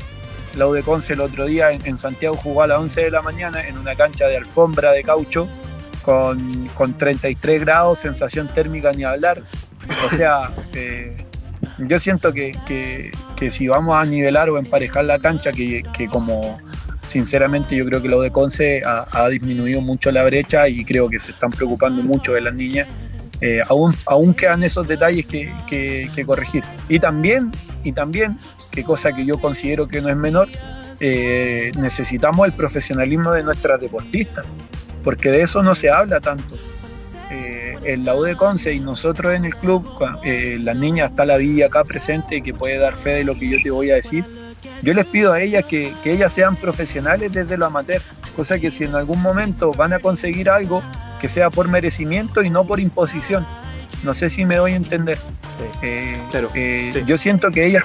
[0.55, 3.67] La de Conce el otro día en, Santiago jugó a las 11 de la mañana
[3.67, 5.49] en una cancha de alfombra de caucho
[6.01, 9.41] con, con 33 grados, sensación térmica ni hablar.
[10.05, 11.15] O sea, eh,
[11.79, 16.57] yo siento que, que, si vamos a nivelar o emparejar la cancha, que, como
[17.07, 21.19] sinceramente yo creo que lo de Conce ha, disminuido mucho la brecha y creo que
[21.19, 22.87] se están preocupando mucho de las niñas.
[23.41, 26.63] Eh, aún, aún quedan esos detalles que, que, corregir.
[26.87, 27.51] Y también,
[27.83, 28.39] y también,
[28.71, 30.47] que cosa que yo considero que no es menor,
[31.01, 34.45] eh, necesitamos el profesionalismo de nuestras deportistas,
[35.03, 36.55] porque de eso no se habla tanto.
[37.31, 39.87] Eh, en la U de Conce y nosotros en el club,
[40.23, 43.57] las niñas está la Villa acá presente que puede dar fe de lo que yo
[43.63, 44.25] te voy a decir
[44.81, 48.01] yo les pido a ellas que, ellas sean profesionales desde lo amateur,
[48.35, 50.83] cosa que si en algún momento van a conseguir algo,
[51.19, 53.45] que sea por merecimiento y no por imposición.
[54.03, 55.17] No sé si me doy a entender.
[55.81, 56.19] Eh,
[56.53, 57.83] eh, yo siento que ellas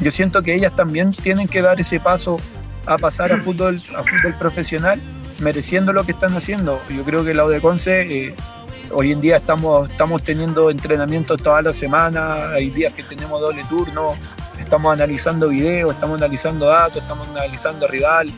[0.00, 2.40] yo siento que ellas también tienen que dar ese paso
[2.86, 4.98] a pasar a fútbol a fútbol profesional
[5.40, 8.34] mereciendo lo que están haciendo yo creo que la Odeconce eh,
[8.92, 13.64] hoy en día estamos estamos teniendo entrenamientos toda la semana hay días que tenemos doble
[13.68, 14.16] turno
[14.60, 18.30] estamos analizando videos, estamos analizando datos, estamos analizando rival.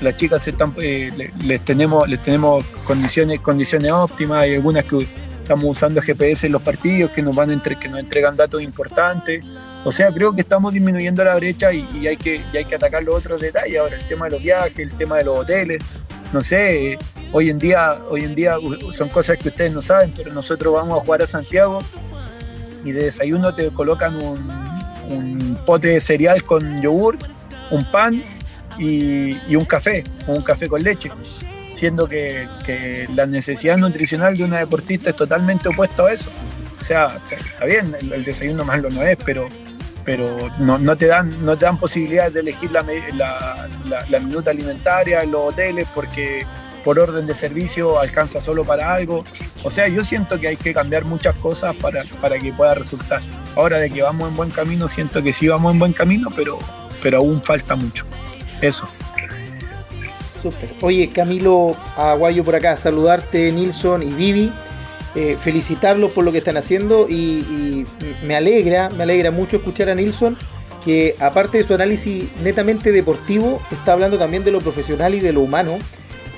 [0.00, 5.06] Las chicas eh, les, tenemos, les tenemos condiciones, condiciones óptimas, hay algunas que
[5.42, 9.44] estamos usando GPS en los partidos que nos van entre, que nos entregan datos importantes.
[9.84, 13.14] O sea, creo que estamos disminuyendo la brecha y, hay, que, hay que atacar los
[13.14, 13.78] otros detalles.
[13.78, 15.82] Ahora, el tema de los viajes, el tema de los hoteles,
[16.32, 16.98] no sé,
[17.32, 18.56] hoy en día, hoy en día
[18.92, 21.80] son cosas que ustedes no saben, pero nosotros vamos a jugar a Santiago
[22.84, 24.62] y de desayuno te colocan un,
[25.66, 27.18] pote de cereal con yogur,
[27.70, 28.22] un pan
[28.78, 31.10] y, un café, un café con leche.
[31.74, 32.48] Siendo que,
[33.14, 36.30] la necesidad nutricional de una deportista es totalmente opuesta a eso.
[36.80, 39.48] O sea, está bien, el, desayuno más lo no es, pero,
[40.04, 42.84] pero no, te dan, no te dan posibilidades de elegir la,
[44.08, 46.44] la minuta alimentaria en los hoteles porque
[46.84, 49.24] por orden de servicio alcanza solo para algo.
[49.62, 53.20] O sea, yo siento que hay que cambiar muchas cosas para, para que pueda resultar.
[53.56, 56.58] Ahora de que vamos en buen camino, siento que sí vamos en buen camino, pero,
[57.02, 58.04] pero aún falta mucho.
[58.60, 58.88] Eso.
[60.42, 60.70] Súper.
[60.80, 64.52] Oye, Camilo Aguayo por acá, saludarte Nilson y Vivi.
[65.14, 67.84] Eh, felicitarlos por lo que están haciendo y,
[68.26, 70.38] me alegra, me alegra mucho escuchar a Nilson
[70.84, 75.32] que aparte de su análisis netamente deportivo, está hablando también de lo profesional y de
[75.32, 75.78] lo humano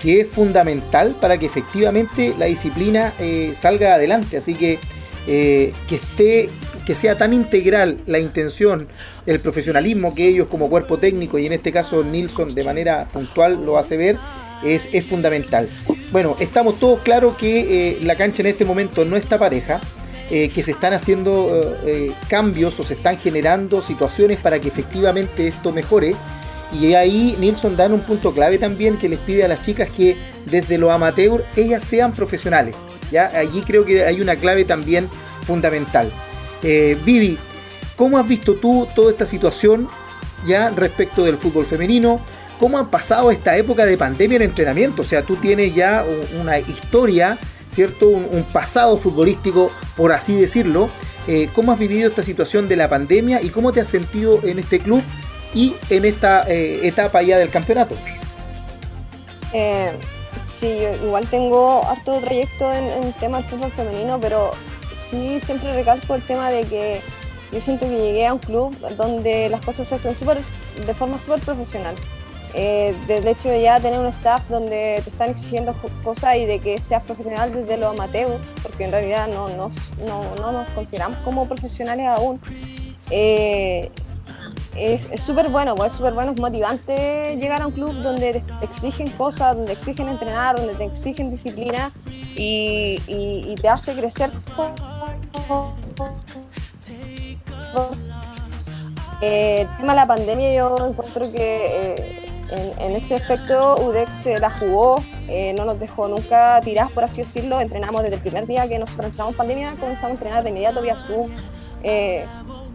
[0.03, 4.37] que es fundamental para que efectivamente la disciplina eh, salga adelante.
[4.37, 4.79] Así que
[5.27, 6.51] eh, que esté,
[6.85, 8.89] que sea tan integral la intención,
[9.25, 13.65] el profesionalismo que ellos como cuerpo técnico y en este caso Nilsson de manera puntual
[13.65, 14.19] lo hace ver,
[14.65, 15.69] es, es fundamental.
[16.11, 19.81] Bueno, estamos todos claros que eh, la cancha en este momento no está pareja.
[20.29, 21.77] que se están haciendo
[22.29, 26.17] cambios o se están generando situaciones para que efectivamente esto mejore
[26.81, 30.17] y ahí Nilsson da un punto clave también que les pide a las chicas que
[30.47, 32.77] desde lo amateur ellas sean profesionales.
[33.11, 33.27] ¿ya?
[33.27, 35.09] Allí creo que hay una clave también
[35.47, 36.11] fundamental.
[36.63, 37.39] Eh, Vivi,
[37.97, 39.89] ¿cómo has visto tú toda esta situación
[40.47, 42.21] ya respecto del fútbol femenino?
[42.59, 45.03] ¿Cómo han pasado esta época de pandemia en entrenamiento?
[45.03, 46.05] O sea, tú tienes ya
[46.41, 47.39] una historia,
[47.69, 48.09] ¿cierto?
[48.09, 50.89] Un, pasado futbolístico, por así decirlo.
[51.27, 54.59] Eh, ¿Cómo has vivido esta situación de la pandemia y cómo te has sentido en
[54.59, 55.03] este club
[55.55, 57.97] y en esta eh, etapa ya del campeonato.
[59.53, 59.93] Eh,
[60.53, 64.51] sí, yo igual tengo harto trayecto en, en tema del fútbol femenino, pero
[64.95, 67.01] sí siempre recalco el tema de que
[67.53, 70.41] yo siento que llegué a un club donde las cosas se hacen super,
[70.85, 71.95] de forma súper profesional.
[72.57, 76.61] Eh, del hecho de ya tener un staff donde te están exigiendo cosas y de
[76.61, 79.71] que seas profesional desde lo amateur, porque en realidad no no,
[80.07, 82.41] no nos consideramos como profesionales aún.
[83.11, 83.91] Eh,
[84.77, 88.65] es súper bueno, pues, es súper bueno, es motivante llegar a un club donde te
[88.65, 91.93] exigen cosas, donde exigen entrenar, donde te exigen disciplina
[92.37, 94.31] y, te hace crecer.
[99.21, 104.51] Eh, el tema de la pandemia yo encuentro que eh, en, ese aspecto UDEX la
[104.51, 104.97] jugó,
[105.29, 108.79] eh, no nos dejó nunca tirar, por así decirlo, entrenamos desde el primer día que
[108.79, 111.31] nosotros entramos en pandemia, comenzamos a entrenar de inmediato vía Zoom.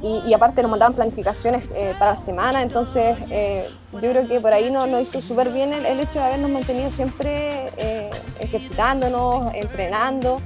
[0.02, 4.54] Y, aparte nos mandaban planificaciones eh, para la semana, entonces eh, yo creo que por
[4.54, 10.40] ahí nos, hizo súper bien el, hecho de habernos mantenido siempre eh, ejercitándonos, entrenando.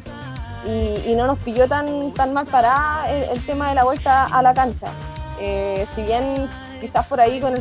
[0.65, 4.55] y, no nos pilló tan, tan mal parada el, tema de la vuelta a la
[4.55, 4.87] cancha.
[5.39, 6.49] Eh, si bien
[6.83, 7.55] quizás por ahí con,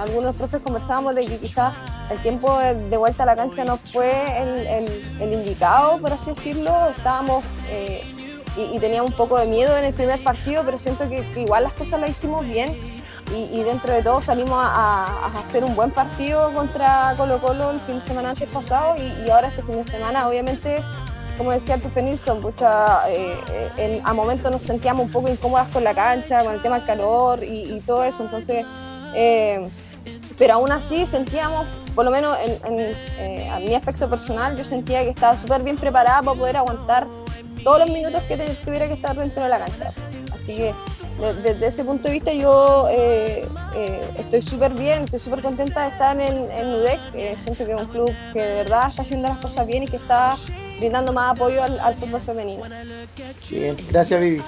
[0.00, 1.72] algunos profes conversábamos de que quizás
[2.10, 4.10] el tiempo de vuelta a la cancha no fue
[5.20, 8.02] el, indicado, por así decirlo, estábamos eh,
[8.56, 11.72] y, teníamos un poco de miedo en el primer partido, pero siento que, igual las
[11.74, 12.76] cosas las hicimos bien.
[13.32, 18.00] Y, dentro de todo salimos a, hacer un buen partido contra Colo Colo el fin
[18.00, 20.82] de semana antes pasado y, ahora este fin de semana obviamente
[21.36, 22.40] como decía profe Nilsson,
[23.08, 23.36] eh,
[23.78, 26.86] eh, a momentos nos sentíamos un poco incómodas con la cancha, con el tema del
[26.86, 28.64] calor y, todo eso, entonces,
[29.14, 29.68] eh,
[30.38, 32.36] pero aún así sentíamos, por lo menos
[33.18, 37.06] en, a mi aspecto personal, yo sentía que estaba súper bien preparada para poder aguantar
[37.62, 39.92] todos los minutos que tuviera que estar dentro de la cancha.
[40.34, 40.74] Así que
[41.42, 42.88] desde ese punto de vista yo
[44.18, 47.00] estoy súper bien, estoy súper contenta de estar en, en UDEC,
[47.42, 49.96] siento que es un club que de verdad está haciendo las cosas bien y que
[49.96, 50.36] está
[50.84, 52.62] brindando más apoyo al, fútbol femenino.
[53.50, 54.42] Bien, gracias Vivi.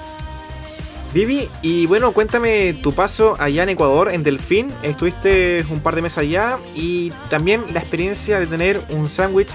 [1.15, 4.71] Vivi, y bueno, cuéntame tu paso allá en Ecuador, en Delfín.
[4.83, 9.53] Estuviste un par de meses allá y también la experiencia de tener un sándwich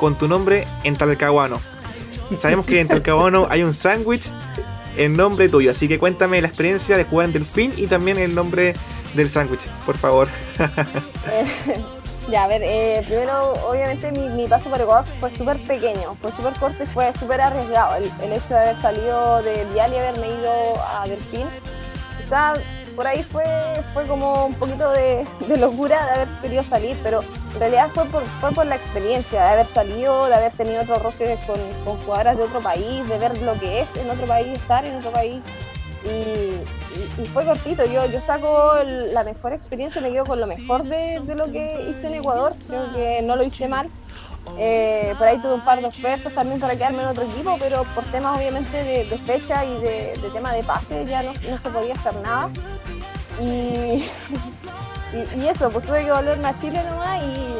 [0.00, 1.60] con tu nombre en Talcahuano.
[2.38, 4.30] Sabemos que en Talcahuano hay un sándwich
[4.96, 8.34] en nombre tuyo, así que cuéntame la experiencia de jugar en Delfín y también el
[8.34, 8.72] nombre
[9.12, 10.28] del sándwich, por favor.
[12.30, 16.54] Ya, a ver, eh, primero, obviamente mi, paso por Ecuador fue súper pequeño, fue súper
[16.54, 17.96] corto y fue súper arriesgado.
[17.96, 20.52] El, hecho de haber salido de Vial y haberme ido
[20.96, 21.46] a Delfín,
[22.18, 22.60] quizás
[22.94, 23.44] por ahí fue,
[23.92, 25.26] fue como un poquito de,
[25.58, 27.22] locura de haber querido salir, pero
[27.54, 31.02] en realidad fue por, fue por la experiencia de haber salido, de haber tenido otros
[31.02, 34.46] roces con, con jugadoras de otro país, de ver lo que es en otro país,
[34.58, 35.42] estar en otro país.
[36.04, 37.84] Y, fue cortito.
[37.86, 42.08] Yo, yo saco la mejor experiencia, me quedo con lo mejor de, lo que hice
[42.08, 42.52] en Ecuador.
[42.66, 43.88] Creo que no lo hice mal.
[44.58, 47.84] Eh, por ahí tuve un par de ofertas también para quedarme en otro equipo, pero
[47.94, 52.14] por temas obviamente de, fecha y de, tema de pase ya no, se podía hacer
[52.16, 52.50] nada.
[53.40, 54.04] Y,
[55.38, 57.52] y, eso, pues tuve que volverme a Chile nomás, y,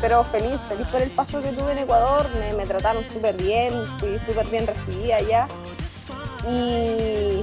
[0.00, 3.72] pero feliz, feliz por el paso que tuve en Ecuador, me, me trataron súper bien,
[3.98, 5.48] fui súper bien recibida allá.
[6.48, 7.42] Y,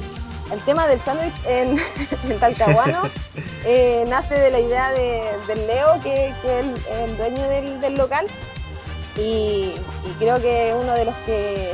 [0.53, 1.79] el tema del sándwich en,
[2.39, 3.01] Talcahuano
[3.65, 6.35] eh, nace de la idea de, del Leo, que, es
[6.89, 8.27] el, dueño del, local,
[9.17, 9.73] y,
[10.19, 11.73] creo que es uno de los que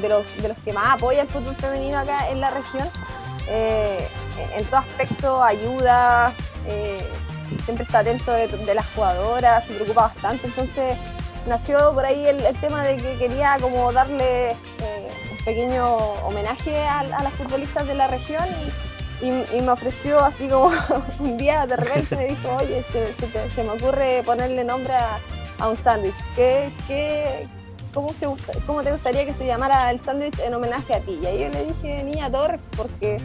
[0.00, 0.26] de los,
[0.64, 2.86] que más apoya el fútbol femenino acá en la región.
[3.48, 4.08] Eh,
[4.54, 6.34] en todo aspecto ayuda,
[6.66, 7.08] eh,
[7.64, 10.98] siempre está atento de, las jugadoras, se preocupa bastante, entonces
[11.46, 14.56] nació por ahí el, tema de que quería como darle
[15.46, 18.44] pequeño homenaje a, las futbolistas de la región
[19.22, 20.70] y, me ofreció así como
[21.20, 22.84] un día de repente me dijo, oye,
[23.54, 25.18] se, me ocurre ponerle nombre a,
[25.66, 26.14] un sándwich.
[26.34, 27.48] ¿Qué,
[27.94, 28.12] cómo,
[28.66, 31.18] ¿Cómo te gustaría que se llamara el sándwich en homenaje a ti?
[31.22, 33.18] Y ahí yo le dije Niña Torres porque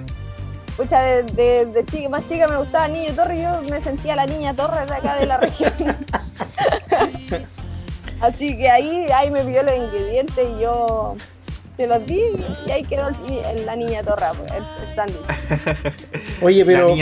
[0.77, 4.27] pucha, de, de, chica, más chica me gustaba Niña Torres y yo me sentía la
[4.27, 5.73] Niña Torres de acá de la región.
[8.21, 11.15] Así que ahí, ahí me pidió los ingredientes y yo
[11.81, 12.21] se los di
[12.67, 13.09] y ahí quedó
[13.65, 15.95] la niña Torra, pues, el, sándwich.
[16.43, 16.93] Oye, pero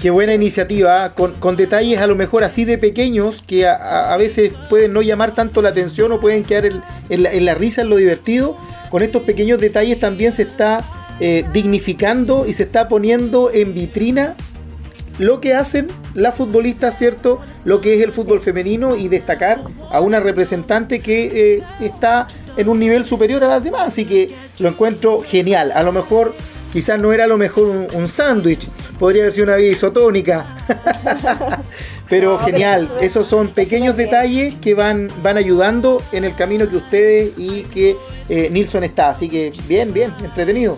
[0.00, 1.14] qué buena iniciativa, ¿ah?
[1.14, 5.60] con, detalles a lo mejor así de pequeños que a, veces pueden no llamar tanto
[5.60, 8.56] la atención o pueden quedar en, la, risa, en lo divertido.
[8.90, 10.82] Con estos pequeños detalles también se está
[11.20, 14.34] eh, dignificando y se está poniendo en vitrina
[15.18, 17.38] lo que hacen las futbolistas, ¿cierto?
[17.66, 22.68] Lo que es el fútbol femenino y destacar a una representante que eh, está en
[22.68, 23.88] un nivel superior a las demás.
[23.88, 25.72] Así que lo encuentro genial.
[25.72, 26.34] A lo mejor
[26.72, 28.66] quizás no era lo mejor un, sándwich,
[28.98, 30.44] podría haber sido una vida isotónica.
[32.08, 37.32] pero genial, esos son pequeños detalles que van, van ayudando en el camino que ustedes
[37.36, 37.96] y que
[38.28, 39.10] eh, Nilsson está.
[39.10, 40.76] Así que bien, bien, entretenido.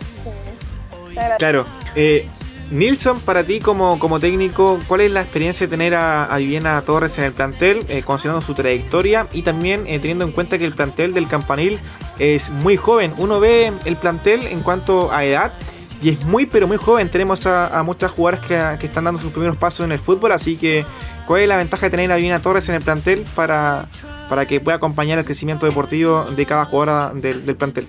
[1.39, 1.65] Claro.
[1.95, 2.29] Eh,
[2.71, 7.19] Nilsson, para ti como, como técnico, ¿cuál es la experiencia de tener a, Viviana Torres
[7.19, 10.75] en el plantel, eh, considerando su trayectoria y también eh, teniendo en cuenta que el
[10.75, 11.79] plantel del Campanil
[12.19, 13.13] es muy joven?
[13.19, 15.53] Uno ve el plantel en cuanto a edad
[16.03, 17.09] y es muy pero muy joven.
[17.11, 20.85] Tenemos a, muchas jugadoras que, están dando sus primeros pasos en el fútbol, así que
[21.27, 23.89] ¿cuál es la ventaja de tener a Viviana Torres en el plantel para,
[24.29, 27.87] para que pueda acompañar el crecimiento deportivo de cada jugadora del, del plantel?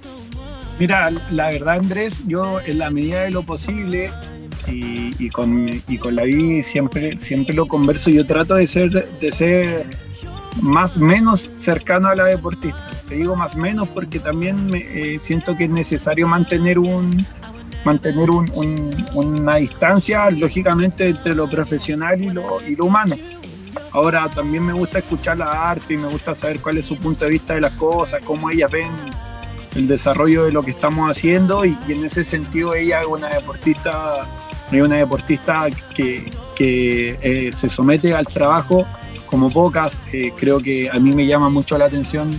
[0.78, 4.12] Mira, la verdad Andrés, yo en la medida de lo posible
[4.68, 8.10] y, con, y con la Vivi siempre, siempre lo converso.
[8.10, 9.86] Yo trato de ser, de ser
[10.62, 12.90] más menos cercano a la deportista.
[13.08, 17.26] Te digo más menos porque también eh, siento que es necesario mantener un
[17.84, 23.16] mantener una distancia, lógicamente, entre lo profesional y lo, y lo humano.
[23.92, 27.26] Ahora también me gusta escuchar la arte y me gusta saber cuál es su punto
[27.26, 28.90] de vista de las cosas, cómo ellas ven
[29.76, 34.26] el desarrollo de lo que estamos haciendo y, en ese sentido ella es una deportista,
[34.72, 38.86] es una deportista que, que eh, se somete al trabajo
[39.26, 40.02] como pocas.
[40.12, 42.32] Eh, creo que a mí me llama mucho la atención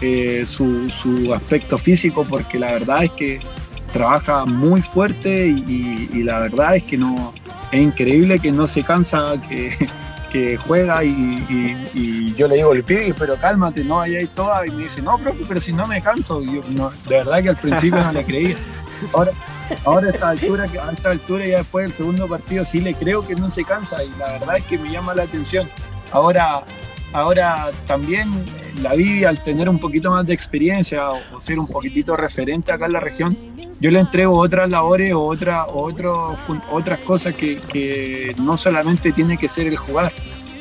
[0.00, 3.40] eh, su, su, aspecto físico porque la verdad es que
[3.92, 7.34] trabaja muy fuerte y, la verdad es que no
[7.72, 9.76] es increíble que no se cansa, que,
[10.32, 14.84] que juega y, yo le digo, le pido, pero cálmate, no ahí toda y me
[14.84, 18.02] dice, no, profe, pero si no me canso, yo, no, de verdad que al principio
[18.02, 18.56] no le creía.
[19.12, 19.32] Ahora,
[19.84, 23.26] ahora a esta altura, a esta altura ya después del segundo partido sí le creo
[23.26, 25.68] que no se cansa y la verdad es que me llama la atención.
[26.12, 26.64] Ahora,
[27.12, 28.44] ahora también
[28.82, 32.86] la Vivi al tener un poquito más de experiencia o, ser un poquitito referente acá
[32.86, 33.36] en la región,
[33.80, 39.48] yo le entrego otras labores o, otra, otras cosas que, que, no solamente tiene que
[39.48, 40.12] ser el jugar.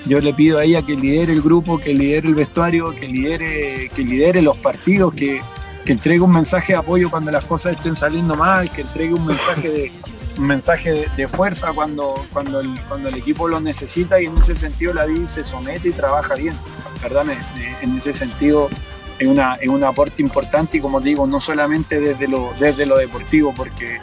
[0.06, 3.90] Yo le pido a ella que lidere el grupo, que lidere el vestuario, que lidere,
[3.94, 5.42] que lidere los partidos, que,
[5.86, 9.26] que entregue un mensaje de apoyo cuando las cosas estén saliendo mal, que entregue un
[9.26, 9.92] mensaje de,
[10.38, 14.56] un mensaje de, fuerza cuando, cuando, el, cuando el equipo lo necesita y en ese
[14.56, 16.56] sentido la DI se somete y trabaja bien.
[17.02, 17.26] ¿verdad?
[17.82, 18.70] En ese sentido
[19.20, 22.98] es, una, es un aporte importante y como digo, no solamente desde lo, desde lo
[22.98, 24.00] deportivo, porque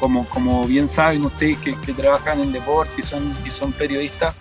[0.00, 4.34] como, como bien saben ustedes que, trabajan en deporte y son, y son periodistas,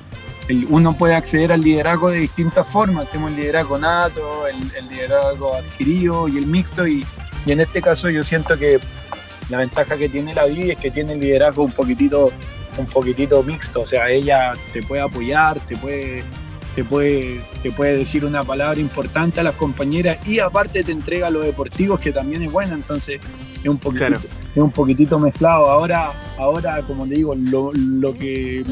[0.69, 3.10] uno puede acceder al liderazgo de distintas formas.
[3.10, 6.88] Tenemos el liderazgo nato, el, liderazgo adquirido y el mixto.
[6.88, 7.05] Y,
[7.45, 8.79] en este caso yo siento que
[9.49, 12.31] la ventaja que tiene la Vivi es que tiene el liderazgo un poquitito,
[12.77, 13.81] un poquitito mixto.
[13.81, 16.23] O sea, ella te puede apoyar, te puede,
[16.75, 21.29] te puede, te puede decir una palabra importante a las compañeras y aparte te entrega
[21.29, 22.73] lo deportivo que también es buena.
[22.73, 23.21] Entonces
[23.63, 24.19] es un poquitito,
[24.55, 25.69] es un poquitito mezclado.
[25.69, 28.63] Ahora, ahora como te digo, lo, lo que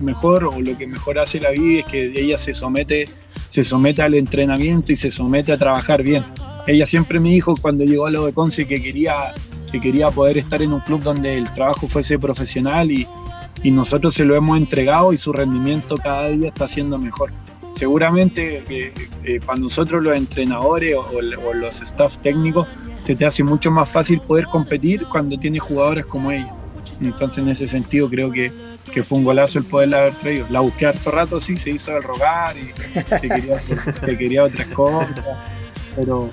[0.00, 3.06] mejor o lo que mejor hace la Vivi es que ella se somete,
[3.48, 6.22] se somete al entrenamiento y se somete a trabajar bien.
[6.66, 9.32] Ella siempre me dijo cuando llegó a lo de Conce que quería
[9.72, 13.06] que quería poder estar en un club donde el trabajo fuese profesional y,
[13.64, 17.32] y nosotros se lo hemos entregado y su rendimiento cada día está siendo mejor.
[17.76, 22.66] Seguramente eh, eh, para nosotros los entrenadores o, los staff técnicos
[23.02, 26.54] se te hace mucho más fácil poder competir cuando tienes jugadores como ella.
[27.02, 28.50] Entonces en ese sentido creo que,
[28.92, 30.46] que, fue un golazo el poderla haber traído.
[30.48, 32.72] La busqué harto rato, sí, se hizo el rogar y
[34.06, 35.10] que quería otras cosas,
[35.94, 36.30] pero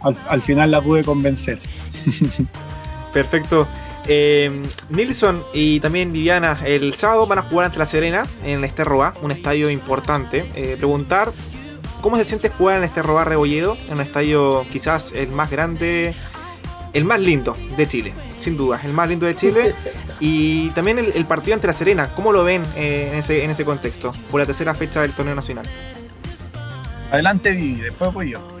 [0.00, 1.58] al, al final la pude convencer.
[3.12, 3.68] Perfecto.
[4.06, 4.50] Eh,
[4.90, 9.14] Nilsson y también Viviana el sábado van a jugar ante la Serena en el Esterroa,
[9.22, 10.44] un estadio importante.
[10.54, 11.32] Eh, preguntar
[12.02, 16.14] cómo se siente jugar en el Esterroa Rebolledo, en un estadio quizás el más grande,
[16.92, 19.74] el más lindo de Chile, sin duda, el más lindo de Chile.
[20.20, 23.64] Y también el, partido ante la Serena, ¿cómo lo ven eh, en, ese, en ese
[23.64, 25.66] contexto, por la tercera fecha del torneo nacional?
[27.10, 28.53] Adelante, Vivi, después voy yo.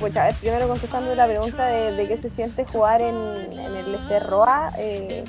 [0.00, 4.72] Pues a ver, primero contestando la pregunta de, qué se siente jugar en, el Esterroa,
[4.78, 5.24] eh,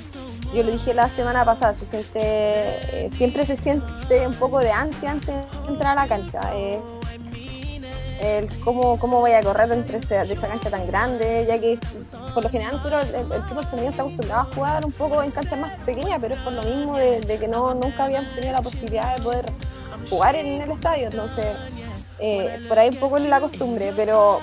[0.54, 4.72] yo lo dije la semana pasada, se siente, eh, siempre se siente un poco de
[4.72, 6.40] ansia antes de entrar a la cancha.
[6.54, 6.80] Eh,
[8.64, 11.78] cómo, cómo voy a correr esa, de esa cancha tan grande, ya que
[12.32, 15.58] por lo general nosotros el, el fútbol está acostumbrado a jugar un poco en canchas
[15.58, 19.22] más pequeñas, pero es por lo mismo de, que nunca habíamos tenido la posibilidad de
[19.22, 19.52] poder
[20.08, 21.44] jugar en el estadio, entonces
[22.68, 24.38] por ahí un poco es la costumbre, pero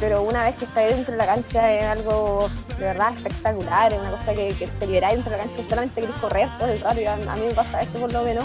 [0.00, 4.00] pero una vez que estáis dentro de la cancha es algo de verdad espectacular, es
[4.00, 7.00] una cosa que, se libera dentro de la cancha, solamente queréis correr todo el rato,
[7.30, 8.44] a, mí me pasa eso por lo menos.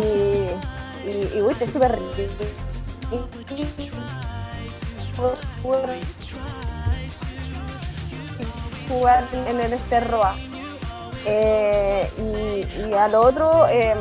[0.00, 1.98] Y, y, y es súper
[8.88, 10.36] jugar en el Esterroa.
[11.24, 13.94] Eh, y, y a lo otro, eh,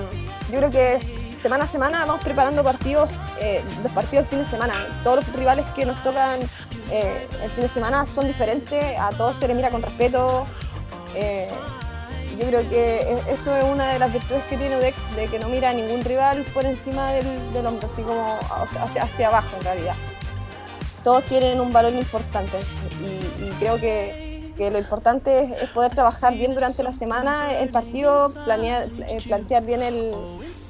[0.49, 0.99] yo creo que
[1.41, 4.73] semana a semana vamos preparando partidos, eh, los partidos del fin de semana.
[5.03, 6.39] Todos los rivales que nos tocan
[6.91, 10.45] eh, el fin de semana son diferentes, a todos se les mira con respeto.
[11.15, 11.49] Eh,
[12.37, 15.47] yo creo que eso es una de las virtudes que tiene UDEC, de que no
[15.47, 18.37] mira a ningún rival por encima del, hombro, así como
[18.99, 19.95] hacia, abajo en realidad.
[21.03, 22.57] Todos tienen un valor importante
[23.39, 28.89] y, creo que, lo importante es, poder trabajar bien durante la semana el partido, planear,
[29.25, 30.11] plantear bien el,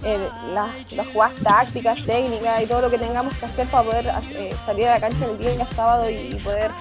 [0.04, 0.18] eh,
[0.54, 4.88] las, jugadas tácticas, técnicas y todo lo que tengamos que hacer para poder eh, salir
[4.88, 6.72] a la cancha el día sábado y, poder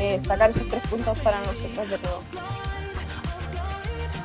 [0.00, 2.22] eh, sacar esos tres puntos para nosotros de nuevo.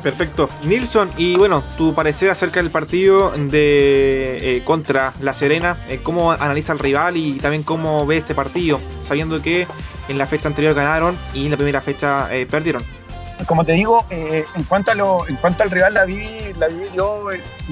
[0.01, 0.49] Perfecto.
[0.63, 6.79] Nilsson, y bueno, tu parecer acerca del partido de contra La Serena, cómo analiza el
[6.79, 9.67] rival y también cómo ve este partido, sabiendo que
[10.07, 12.98] en la fecha anterior ganaron y en la primera fecha perdieron
[13.45, 17.27] como te digo, eh, en, cuanto al rival, la vi, la vi yo,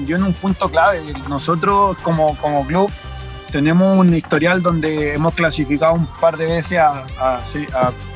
[0.06, 1.02] yo en un punto clave.
[1.28, 2.90] Nosotros como, club
[3.50, 7.42] tenemos un historial donde hemos clasificado un par de veces a,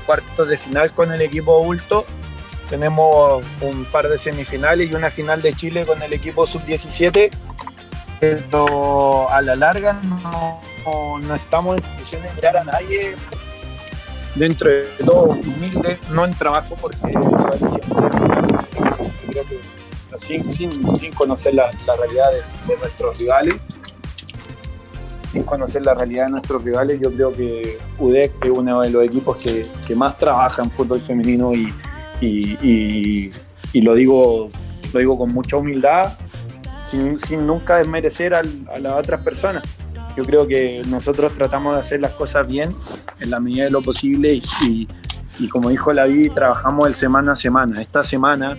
[0.07, 2.07] cuartos de final con el equipo adulto.
[2.71, 7.31] Tenemos un par de semifinales y una final de Chile con el equipo sub-17.
[8.19, 10.61] Pero a la larga no,
[11.19, 13.17] no, estamos en posición de mirar a nadie
[14.35, 16.99] dentro de todo humilde, no en trabajo porque
[19.27, 19.61] creo que
[20.19, 22.31] sin, sin, sin conocer la, la realidad
[22.67, 23.57] de, nuestros rivales
[25.33, 29.03] sin conocer la realidad de nuestros rivales, yo creo que UDEC es uno de los
[29.03, 31.73] equipos que, que más trabaja en fútbol femenino y,
[32.21, 33.33] y,
[33.73, 34.49] y, lo, digo,
[34.93, 36.13] lo digo con mucha humildad,
[36.85, 39.63] sin, sin nunca desmerecer a las otras personas.
[40.17, 42.75] Yo creo que nosotros tratamos de hacer las cosas bien
[43.21, 44.89] en la medida de lo posible y,
[45.39, 47.81] y como dijo la Vi, trabajamos el semana a semana.
[47.81, 48.57] Esta semana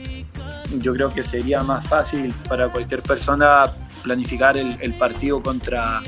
[0.79, 6.01] yo creo que sería más fácil para cualquier persona planificar el, el partido contra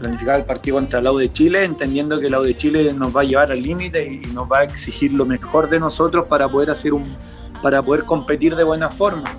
[0.00, 3.14] planificar el partido contra el lado de Chile, entendiendo que el lado de Chile nos
[3.16, 6.48] va a llevar al límite y nos va a exigir lo mejor de nosotros para
[6.48, 7.16] poder hacer un
[7.62, 9.36] para poder competir de buena forma.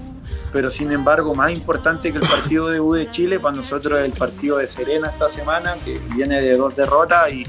[0.53, 4.05] Pero sin embargo, más importante que el partido de U de Chile para nosotros es
[4.05, 7.43] el partido de Serena esta semana, que viene de dos derrotas y,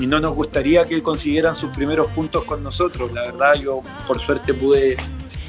[0.00, 3.12] y no nos gustaría que consiguieran sus primeros puntos con nosotros.
[3.12, 4.96] La verdad, yo por suerte pude,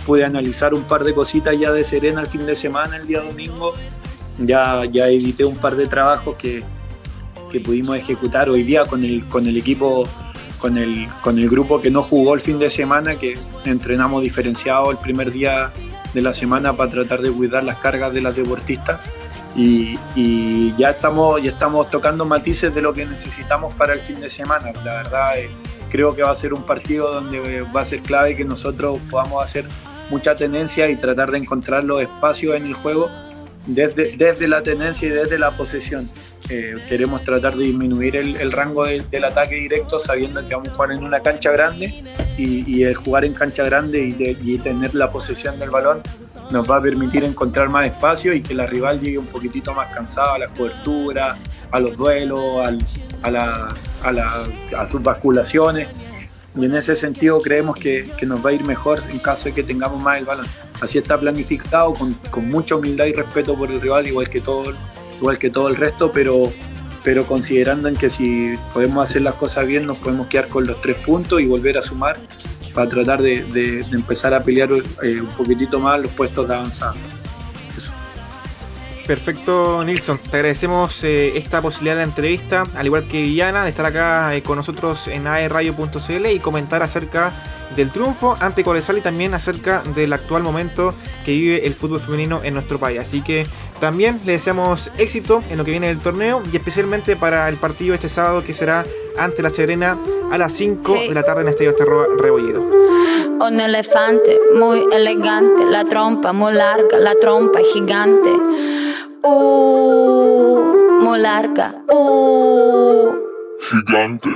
[0.06, 3.22] pude analizar un par de cositas ya de Serena el fin de semana, el día
[3.22, 3.74] domingo.
[4.38, 6.64] Ya, ya edité un par de trabajos que,
[7.52, 10.04] que pudimos ejecutar hoy día con el, con el equipo,
[10.60, 14.92] con el, con el grupo que no jugó el fin de semana, que entrenamos diferenciado
[14.92, 15.72] el primer día
[16.14, 19.00] de la semana para tratar de cuidar las cargas de las deportistas.
[19.56, 24.30] Y, ya, estamos, ya estamos tocando matices de lo que necesitamos para el fin de
[24.30, 24.72] semana.
[24.84, 25.50] La verdad, eh,
[25.92, 29.44] creo que va a ser un partido donde va a ser clave que nosotros podamos
[29.44, 29.66] hacer
[30.10, 33.10] mucha tenencia y tratar de encontrar los espacios en el juego
[33.68, 36.04] desde, desde la tenencia y desde la posesión.
[36.50, 40.92] Eh, queremos tratar de disminuir el, rango del ataque directo sabiendo que vamos a jugar
[40.92, 42.04] en una cancha grande
[42.38, 46.02] y, el jugar en cancha grande y, tener la posesión del balón
[46.52, 49.94] nos va a permitir encontrar más espacio y que la rival llegue un poquitito más
[49.94, 51.38] cansada a la cobertura,
[51.72, 52.68] a los duelos,
[53.22, 55.88] a, la, a, sus basculaciones.
[56.56, 59.64] Y en ese sentido creemos que, nos va a ir mejor en caso de que
[59.64, 60.46] tengamos más el balón.
[60.82, 64.74] Así está planificado, con, con mucha humildad y respeto por el rival, igual que todo
[65.24, 66.52] igual que todo el resto, pero,
[67.04, 70.82] pero considerando en que si podemos hacer las cosas bien nos podemos quedar con los
[70.82, 72.18] tres puntos y volver a sumar
[72.74, 76.96] para tratar de, empezar a pelear eh, un poquitito más los puestos de avanzada.
[79.06, 80.18] Perfecto, Nilsson.
[80.18, 84.34] Te agradecemos eh, esta posibilidad de la entrevista, al igual que Villana, de estar acá
[84.34, 87.34] eh, con nosotros en aerradio.cl y comentar acerca
[87.76, 90.94] del triunfo ante Colesal y también acerca del actual momento
[91.26, 93.00] que vive el fútbol femenino en nuestro país.
[93.00, 93.48] Así que
[93.80, 97.94] también le deseamos éxito en lo que viene del torneo y especialmente para el partido
[97.94, 98.86] este sábado que será
[99.18, 99.98] ante la Serena
[100.32, 102.62] a las 5 de la tarde en Estadio Esterroa Rebollido.
[102.62, 108.32] Un elefante muy elegante, la trompa muy larga, la trompa gigante.
[109.22, 111.76] Uh, muy larga.
[111.92, 113.14] Uh.
[113.60, 114.30] Gigante.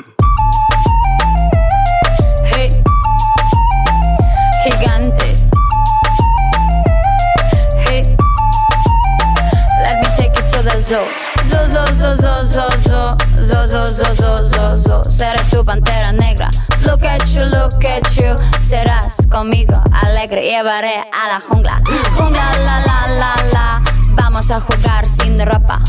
[10.87, 11.03] zo
[11.43, 16.11] Zo, zo, zo, zo, zo, zo Zo, zo, zo, zo, zo, zo Seré tu pantera
[16.11, 16.49] negra
[16.85, 21.81] Look at you, look at you Serás conmigo alegre Llevaré a la jungla
[22.17, 23.81] Jungla, la, la, la, la
[24.15, 25.79] Vamos a jugar sin ropa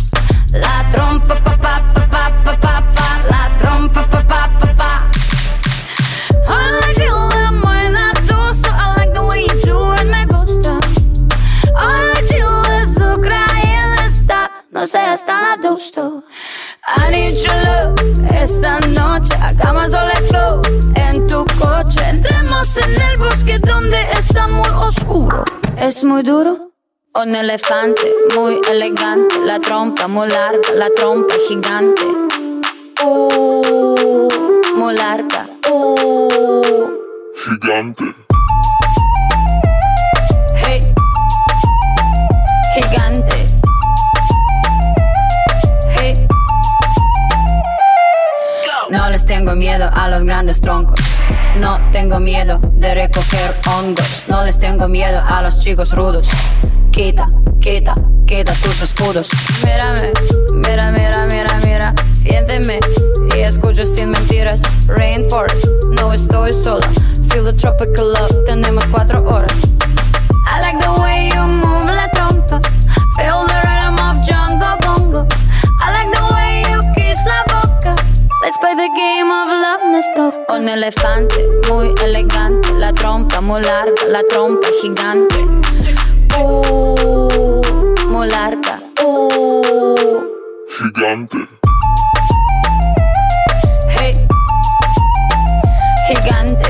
[0.52, 4.67] La trompa, pa, pa, pa, pa, pa, pa La trompa, pa, pa, pa
[14.78, 16.22] no seas tan adusto.
[16.86, 17.94] I need your love,
[18.32, 20.30] esta noche hagamos all let's.
[20.94, 25.42] En tu coche, entremos en el bosque donde está muy oscuro.
[25.76, 26.70] Es muy duro
[27.12, 28.02] un elefante
[28.36, 32.06] muy elegante, la trompa muy larga, la trompa gigante.
[33.04, 34.28] Uh,
[34.76, 35.48] muy larga.
[35.68, 36.88] Uh.
[37.34, 38.04] Gigante.
[48.90, 50.98] No les tengo miedo a los grandes troncos.
[51.60, 54.24] No tengo miedo de recoger hongos.
[54.28, 56.26] No les tengo miedo a los chicos rudos.
[56.90, 57.30] Quita,
[57.60, 57.94] quita,
[58.26, 59.28] quita tus escudos.
[59.62, 60.10] Mírame,
[60.54, 61.94] mira, mira, mira, mira.
[62.12, 62.78] Siénteme
[63.36, 64.62] y escucho sin mentiras.
[64.86, 66.88] Rainforest, no estoy sola.
[67.28, 69.52] Feel the tropical love, tenemos cuatro horas.
[70.46, 72.58] I like the way you move la trompa.
[73.16, 73.57] Feel the
[80.48, 81.36] Un elefante
[81.70, 85.36] muy elegante, la trompa muy larga, la trompa gigante.
[86.36, 87.62] Uh,
[88.08, 90.22] muy larga, uh.
[90.76, 91.38] Gigante.
[93.90, 94.12] Hey,
[96.08, 96.67] gigante.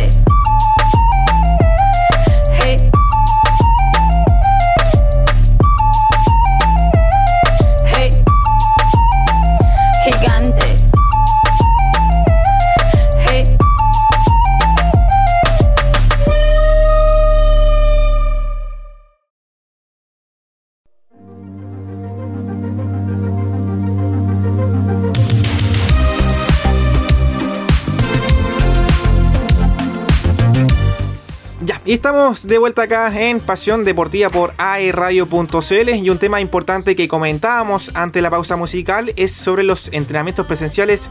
[31.88, 37.08] Y estamos de vuelta acá en Pasión Deportiva por aerradio.cl y un tema importante que
[37.08, 41.08] comentábamos ante la pausa musical es sobre los entrenamientos presenciales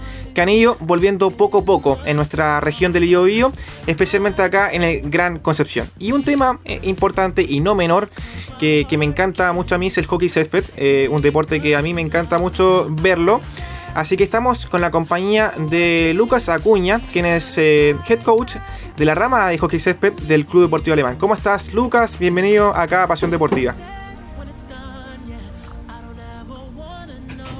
[0.48, 3.52] ido volviendo poco a poco en nuestra región del Biobío,
[3.88, 5.90] especialmente acá en el Gran Concepción.
[5.98, 8.12] Y un tema eh, importante y no menor
[8.60, 11.76] que, que me encanta mucho a mí es el hockey césped, eh, un deporte que
[11.76, 13.42] a mí me encanta mucho verlo.
[13.98, 18.58] Así que estamos con la compañía de Lucas Acuña, quien es eh, head coach
[18.96, 21.16] de la rama de hockey césped del Club Deportivo Alemán.
[21.18, 22.20] ¿Cómo estás, Lucas?
[22.20, 23.74] Bienvenido acá a Pasión Deportiva.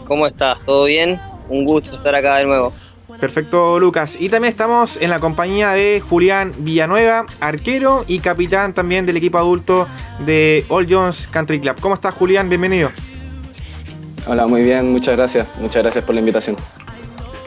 [0.08, 0.60] ¿Cómo estás?
[0.64, 1.20] ¿Todo bien?
[1.50, 2.72] Un gusto estar acá de nuevo.
[3.20, 4.16] Perfecto, Lucas.
[4.20, 9.40] Y también estamos en la compañía de Julián Villanueva, arquero y capitán también del equipo
[9.40, 9.88] adulto
[10.20, 11.78] de All Jones Country Club.
[11.82, 12.48] ¿Cómo estás, Julián?
[12.48, 12.92] Bienvenido.
[14.28, 15.48] Hola, muy bien, muchas gracias.
[15.60, 16.58] Muchas gracias por la invitación.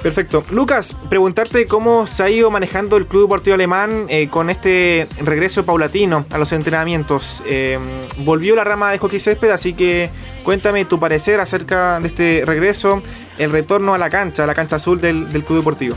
[0.02, 0.42] Perfecto.
[0.50, 5.66] Lucas, preguntarte cómo se ha ido manejando el Club Deportivo Alemán eh, con este regreso
[5.66, 7.42] paulatino a los entrenamientos.
[7.46, 7.78] Eh,
[8.18, 10.08] volvió la rama de hockey césped, así que
[10.42, 13.02] cuéntame tu parecer acerca de este regreso,
[13.36, 15.96] el retorno a la cancha, a la cancha azul del, del Club Deportivo.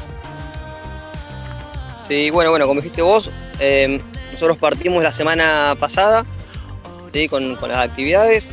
[2.06, 3.32] Sí, bueno, bueno, como dijiste vos,
[3.62, 4.02] eh,
[4.34, 6.26] nosotros partimos la semana pasada
[7.14, 7.30] ¿sí?
[7.30, 8.50] con, con las actividades.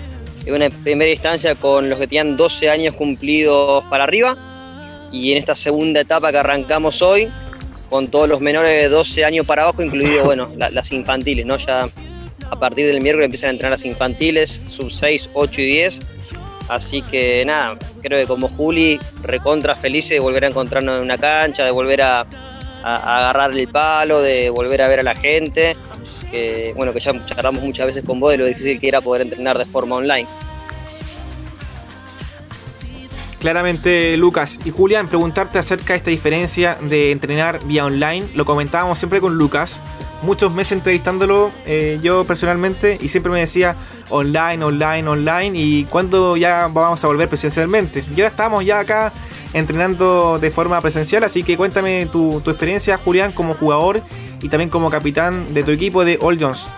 [0.46, 4.36] En una primera instancia con los que tenían 12 años cumplidos para arriba.
[5.12, 7.28] Y en esta segunda etapa que arrancamos hoy,
[7.88, 11.56] con todos los menores de 12 años para abajo, incluido bueno, la- las infantiles, ¿no?
[11.56, 11.88] Ya
[12.48, 16.00] a partir del miércoles empiezan a entrenar las infantiles, sub 6, 8 y 10.
[16.68, 21.18] Así que nada, creo que como Juli, recontra felices de volver a encontrarnos en una
[21.18, 22.24] cancha, de volver a
[22.82, 25.76] agarrar el palo, de volver a ver a la gente.
[26.30, 29.22] Que bueno, que ya charlamos muchas veces con vos de lo difícil que era poder
[29.22, 30.26] entrenar de forma online.
[33.40, 34.58] Claramente, Lucas.
[34.66, 38.26] Y Julián, preguntarte acerca de esta diferencia de entrenar vía online.
[38.34, 39.80] Lo comentábamos siempre con Lucas.
[40.20, 43.76] Muchos meses entrevistándolo eh, yo personalmente y siempre me decía
[44.10, 45.58] online, online, online.
[45.58, 48.04] ¿Y cuándo ya vamos a volver presencialmente?
[48.14, 49.10] Y ahora estamos ya acá
[49.52, 51.24] entrenando de forma presencial.
[51.24, 54.02] Así que cuéntame tu, tu experiencia, Julián, como jugador
[54.42, 56.68] y también como capitán de tu equipo de All Jones.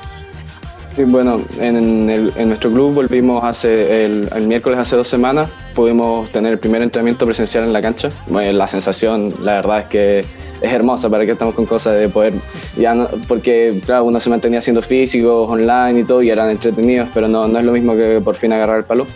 [0.94, 2.06] Sí, bueno, en,
[2.48, 5.50] nuestro club volvimos hace el, miércoles hace dos semanas.
[5.74, 8.10] Pudimos tener el primer entrenamiento presencial en la cancha.
[8.28, 12.08] Bueno, la sensación, la verdad es que es hermosa para que estamos con cosas de
[12.08, 12.34] poder,
[12.76, 17.26] ya porque claro, uno se mantenía haciendo físicos online y todo y eran entretenidos, pero
[17.26, 19.06] no, no es lo mismo que por fin agarrar el palo.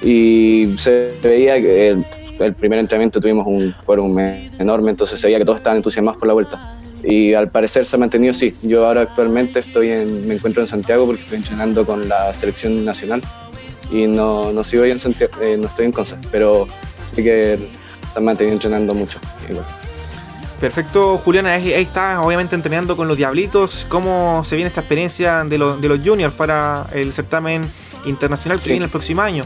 [0.00, 1.98] Y se veía que
[2.38, 4.18] el primer entrenamiento tuvimos un quórum
[4.58, 6.78] enorme, entonces se veía que todos estaban entusiasmados por la vuelta.
[7.04, 8.54] Y al parecer se ha mantenido así.
[8.62, 12.84] Yo ahora actualmente estoy en, me encuentro en Santiago porque estoy entrenando con la selección
[12.84, 13.20] nacional
[13.90, 16.66] y no, no sigo en Santiago, eh, no estoy en Conce, pero
[17.04, 17.68] sí que
[18.04, 19.18] están manteniendo entrenando mucho.
[19.50, 19.64] igual.
[20.60, 23.84] Perfecto, Julián, ahí, ahí está, obviamente entrenando con los Diablitos.
[23.88, 27.62] ¿Cómo se viene esta experiencia de, los- de los juniors para el certamen
[28.06, 28.70] internacional que Sí.
[28.70, 29.44] viene el próximo año?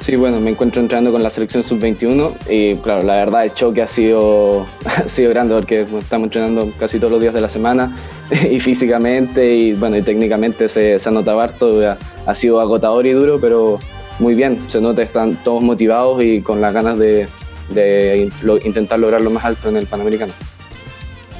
[0.00, 3.82] Sí, bueno, me encuentro entrenando con la selección sub-21 y claro, la verdad el choque
[3.82, 7.94] ha sido, ha sido grande porque estamos entrenando casi todos los días de la semana
[8.50, 13.06] y físicamente y bueno, y técnicamente se, se ha notado harto, ha, ha sido agotador
[13.06, 13.78] y duro, pero
[14.18, 17.28] muy bien, se nota que están todos motivados y con las ganas de,
[17.68, 20.32] de lo- intentar lograr lo más alto en el Panamericano.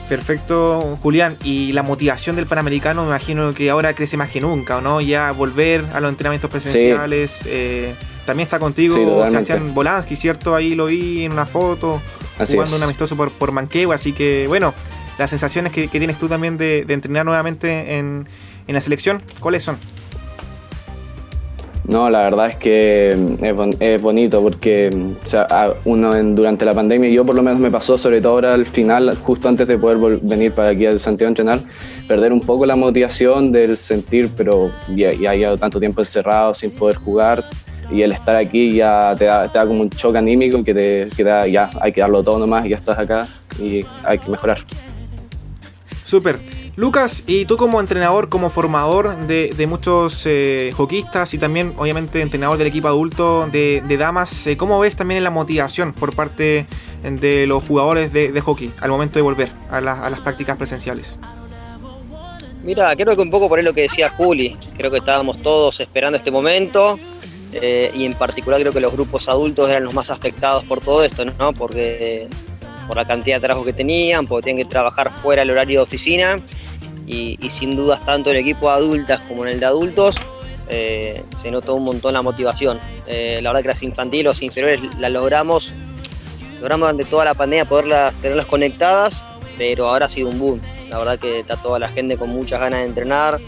[0.08, 1.36] Perfecto, Julián.
[1.44, 5.00] Y la motivación del Panamericano me imagino que ahora crece más que nunca, ¿o no?
[5.00, 7.44] Ya volver a los entrenamientos presenciales.
[7.46, 7.94] eh,
[8.26, 9.30] también está contigo Sí.
[9.30, 10.54] Sebastián Volansky, ¿cierto?
[10.54, 12.00] Ahí lo vi en una foto,
[12.38, 12.78] Así jugando es.
[12.80, 13.94] un amistoso por, por Manquehue.
[13.94, 14.74] Así que, bueno,
[15.18, 18.26] las sensaciones que, que tienes tú también de, de entrenar nuevamente en,
[18.66, 19.76] en la selección, ¿cuáles son?
[21.86, 25.46] No, la verdad es que mm, es, bon- es bonito porque mm, o sea,
[25.84, 28.66] uno en- durante la pandemia, yo por lo menos me pasó, sobre todo ahora al
[28.66, 31.60] final, justo antes de poder venir para aquí a Santiago a entrenar,
[32.06, 36.70] perder un poco la motivación del sentir, pero ya, ya llevo tanto tiempo encerrado sin
[36.70, 37.44] poder jugar
[37.90, 41.08] y el estar aquí ya te da, te da como un choque anímico que te,
[41.08, 43.26] que te da, ya hay que darlo todo nomás, ya estás acá
[43.58, 44.58] y hay que mejorar.
[46.04, 46.40] Súper.
[46.76, 52.22] Lucas, y tú como entrenador, como formador de, de muchos eh, hockeyistas y también obviamente
[52.22, 56.66] entrenador del equipo adulto de, de damas, eh, ¿cómo ves también la motivación por parte
[57.02, 60.56] de los jugadores de, de hockey al momento de volver a, las- a las prácticas
[60.56, 61.18] presenciales?
[62.64, 65.80] Mira, creo que un poco por ahí lo que decía Juli, creo que estábamos todos
[65.80, 66.98] esperando este momento
[67.52, 71.04] eh, y en particular creo que los grupos adultos eran los más afectados por todo
[71.04, 71.52] esto, ¿no?
[71.52, 72.28] Porque
[72.86, 75.84] por la cantidad de trabajo que tenían, porque tenían que trabajar fuera del horario de
[75.84, 76.40] oficina
[77.06, 80.16] y, y sin dudas tanto en el equipo de adultas como en el de adultos
[80.72, 82.78] eh, se notó un montón la motivación.
[83.08, 85.72] Eh, la verdad que las infantiles, los inferiores las logramos,
[86.60, 89.24] logramos durante toda la pandemia poderlas tenerlas conectadas,
[89.58, 90.60] pero ahora ha sido un boom.
[90.88, 93.40] La verdad que está toda la gente con muchas ganas de entrenar,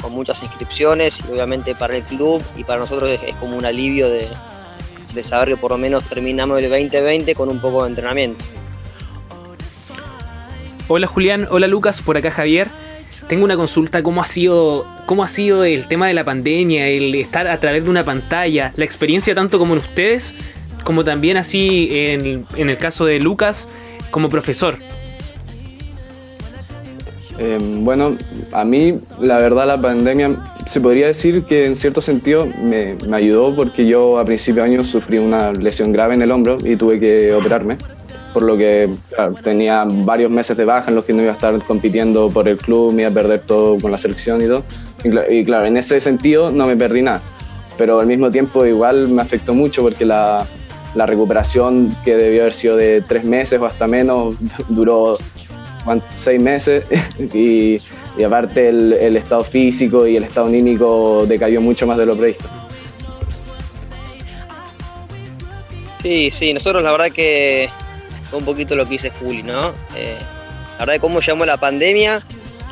[0.00, 4.08] con muchas inscripciones y obviamente para el club y para nosotros es, como un alivio
[4.08, 4.28] de,
[5.14, 8.44] de saber que por lo menos terminamos el 2020 con un poco de entrenamiento.
[10.88, 12.70] Hola Julián, hola Lucas, por acá Javier.
[13.28, 17.14] Tengo una consulta, ¿cómo ha sido, cómo ha sido el tema de la pandemia, el
[17.14, 20.34] estar a través de una pantalla, la experiencia tanto como en ustedes,
[20.82, 23.68] como también así en, en el caso de Lucas
[24.10, 24.78] como profesor?
[27.38, 28.16] Eh, bueno,
[28.52, 30.36] a mí la verdad la pandemia
[30.66, 34.70] se podría decir que en cierto sentido me, me ayudó porque yo a principio de
[34.70, 37.78] año sufrí una lesión grave en el hombro y tuve que operarme,
[38.34, 41.34] por lo que claro, tenía varios meses de baja en los que no iba a
[41.34, 44.64] estar compitiendo por el club, me iba a perder todo con la selección y todo.
[45.04, 47.22] Y, y claro, en ese sentido no me perdí nada,
[47.76, 50.44] pero al mismo tiempo igual me afectó mucho porque la,
[50.94, 54.34] la recuperación que debió haber sido de tres meses o hasta menos
[54.68, 55.16] duró.
[56.10, 56.84] Seis meses
[57.34, 57.78] y,
[58.24, 62.48] aparte el, estado físico y el estado anímico decayó mucho más de lo previsto.
[66.02, 67.68] Sí, sí, nosotros la verdad que
[68.30, 69.70] fue un poquito lo que dice Juli, ¿no?
[69.96, 70.16] Eh,
[70.78, 72.22] la verdad que cómo a la pandemia,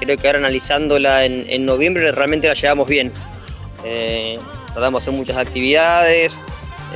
[0.00, 3.12] creo que ahora analizándola en, en noviembre realmente la llevamos bien.
[3.84, 4.38] Eh,
[4.72, 6.38] tratamos de hacer muchas actividades,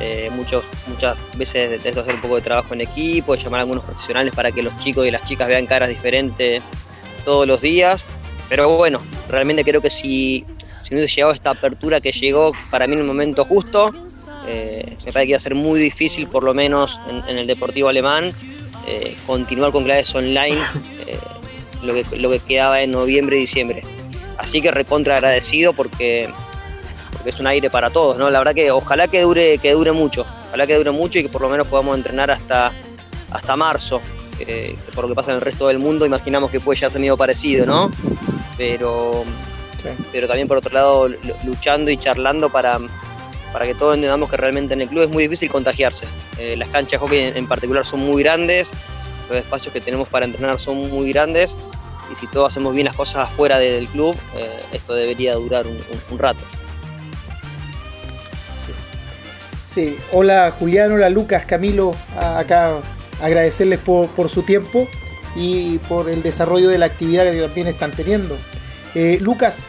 [0.01, 0.63] eh, muchas
[1.35, 4.63] veces esto hacer un poco de trabajo en equipo, llamar a algunos profesionales para que
[4.63, 6.63] los chicos y las chicas vean caras diferentes
[7.23, 8.03] todos los días.
[8.49, 10.45] Pero bueno, realmente creo que si,
[10.83, 13.93] si no hubiese llegado esta apertura que llegó para mí en el momento justo,
[14.47, 17.47] eh, me parece que iba a ser muy difícil, por lo menos en, en el
[17.47, 18.33] Deportivo Alemán,
[18.87, 20.57] eh, continuar con clases online
[21.05, 21.17] eh,
[21.83, 23.83] lo, que, lo que quedaba en noviembre y diciembre.
[24.37, 26.27] Así que recontra agradecido porque,
[27.21, 28.29] porque es un aire para todos, ¿no?
[28.31, 31.29] La verdad que ojalá que dure, que dure mucho, ojalá que dure mucho y que
[31.29, 32.71] por lo menos podamos entrenar hasta,
[33.29, 34.01] hasta marzo,
[34.39, 36.99] que por lo que pasa en el resto del mundo imaginamos que puede ya ser
[36.99, 37.91] medio parecido, ¿no?
[38.57, 39.23] Pero,
[40.11, 42.79] pero también por otro lado lu- luchando y charlando para,
[43.53, 46.05] para que todos entendamos que realmente en el club es muy difícil contagiarse.
[46.39, 48.67] Eh, las canchas de hockey en, particular son muy grandes,
[49.29, 51.53] los espacios que tenemos para entrenar son muy grandes
[52.11, 55.67] y si todos hacemos bien las cosas afuera de- del club, eh, esto debería durar
[55.67, 56.39] un, un- un rato.
[59.73, 62.77] Sí, hola Julián, hola Lucas, Camilo, acá
[63.21, 64.87] agradecerles por, por su tiempo
[65.35, 68.35] y por el desarrollo de la actividad que también están teniendo.
[68.95, 69.63] Eh, Lucas,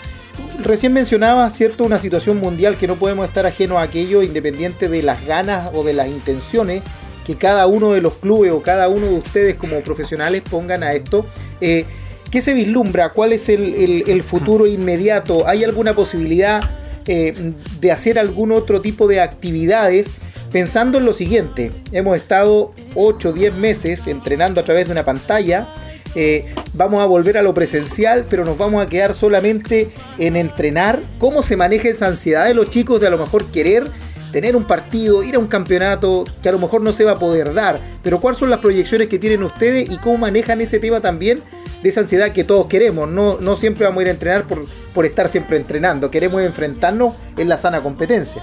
[0.61, 5.03] recién mencionaba, ¿cierto?, una situación mundial que no podemos estar ajenos a aquello, independiente de
[5.05, 6.82] las ganas o de las intenciones
[7.24, 10.94] que cada uno de los clubes o cada uno de ustedes como profesionales pongan a
[10.94, 11.24] esto.
[11.61, 11.84] Eh,
[12.32, 13.11] ¿Qué se vislumbra?
[13.11, 15.46] ¿Cuál es el, el- el futuro inmediato?
[15.46, 16.61] ¿Hay alguna posibilidad
[17.07, 20.11] eh, de hacer algún otro tipo de actividades?
[20.50, 25.05] Pensando en lo siguiente, hemos estado 8 o 10 meses entrenando a través de una
[25.05, 25.66] pantalla,
[26.14, 29.88] eh, vamos a volver a lo presencial, pero nos vamos a quedar solamente
[30.18, 31.00] en entrenar.
[31.18, 33.86] ¿Cómo se maneja esa ansiedad de los chicos de a lo mejor querer
[34.30, 37.18] tener un partido, ir a un campeonato que a lo mejor no se va a
[37.18, 37.80] poder dar?
[38.03, 41.42] Pero ¿cuáles son las proyecciones que tienen ustedes y cómo manejan ese tema también
[41.83, 43.09] de esa ansiedad que todos queremos?
[43.09, 47.14] No, no siempre vamos a ir a entrenar por, por estar siempre entrenando, queremos enfrentarnos
[47.37, 48.43] en la sana competencia.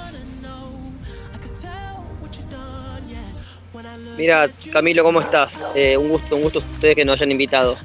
[4.19, 5.53] Mira, Camilo, ¿cómo estás?
[5.75, 7.77] Eh, un gusto, un gusto ustedes que nos hayan invitado.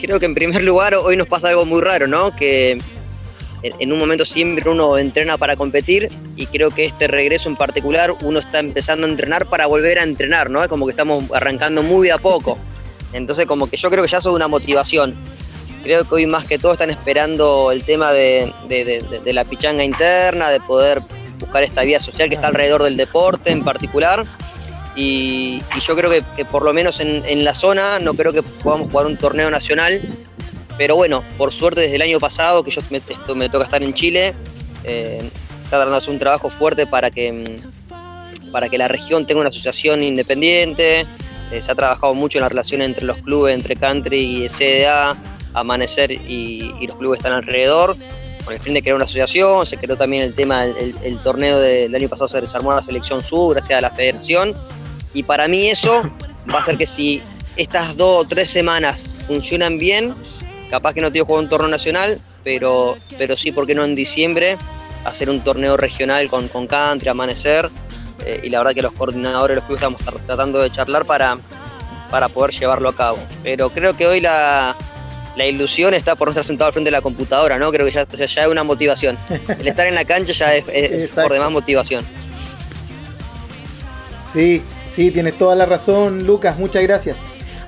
[0.00, 2.34] Creo que en primer lugar hoy nos pasa algo muy raro, ¿no?
[2.34, 2.78] Que
[3.62, 8.14] en, un momento siempre uno entrena para competir y creo que este regreso en particular
[8.22, 10.62] uno está empezando a entrenar para volver a entrenar, ¿no?
[10.62, 12.58] Es como que estamos arrancando muy a poco.
[13.12, 15.14] Entonces como que yo creo que ya eso es una motivación.
[15.82, 19.32] Creo que hoy más que todo están esperando el tema de, de- de- de- de
[19.32, 21.02] la pichanga interna, de poder
[21.38, 24.24] buscar esta vía social que está alrededor del deporte en particular.
[24.96, 28.32] Y, y yo creo que, que por lo menos en, en la zona no creo
[28.32, 30.00] que podamos jugar un torneo nacional.
[30.78, 33.82] Pero bueno, por suerte desde el año pasado, que yo me, esto me toca estar
[33.82, 34.34] en Chile,
[34.84, 35.18] eh,
[35.64, 39.40] está tratando de hacer un trabajo fuerte para que, mm, para que la región tenga
[39.40, 41.06] una asociación independiente.
[41.50, 45.16] Eh, se ha trabajado mucho en la relación entre los clubes, entre Country y CDA,
[45.54, 47.96] Amanecer y, los clubes están alrededor,
[48.44, 49.64] con el fin de crear una asociación.
[49.64, 53.22] Se creó también el tema, el, el torneo del año pasado se desarmó la selección
[53.22, 54.54] sur gracias a la federación.
[55.14, 56.02] Y para mí eso
[56.52, 57.22] va a hacer que si
[57.56, 60.14] estas dos o tres semanas funcionan bien,
[60.70, 63.94] capaz que no te jugar un torneo nacional, pero, pero sí, ¿por qué no en
[63.94, 64.56] diciembre?
[65.04, 67.70] Hacer un torneo regional con, con country, amanecer.
[68.26, 71.38] Eh, y la verdad que los coordinadores de los clubes estamos tratando de charlar para,
[72.10, 73.18] para poder llevarlo a cabo.
[73.44, 74.74] Pero creo que hoy la,
[75.36, 77.70] la ilusión está por no estar sentado al frente de la computadora, ¿no?
[77.70, 79.16] Creo que ya, ya, ya es una motivación.
[79.60, 82.04] El estar en la cancha ya es, por demás motivación.
[84.32, 84.60] Sí,
[84.90, 87.16] sí, tienes toda la razón, Lucas, muchas gracias.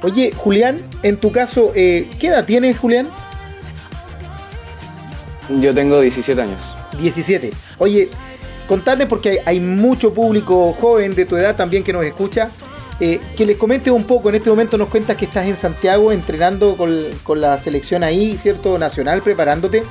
[0.03, 3.09] Oye, Julián, en tu caso, eh, ¿qué edad tienes, Julián?
[5.61, 6.59] Yo tengo 17 años.
[6.99, 7.53] 17.
[7.79, 8.11] Oye,
[8.69, 12.51] contarles porque hay, mucho público joven de tu edad también que nos escucha.
[13.01, 16.11] eh, que les comente un poco, en este momento nos cuentas que estás en Santiago
[16.13, 16.93] entrenando con,
[17.23, 18.77] con la selección ahí, ¿cierto?
[18.77, 19.85] Nacional, preparándote.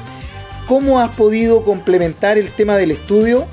[0.67, 3.47] ¿Cómo has podido complementar el tema del estudio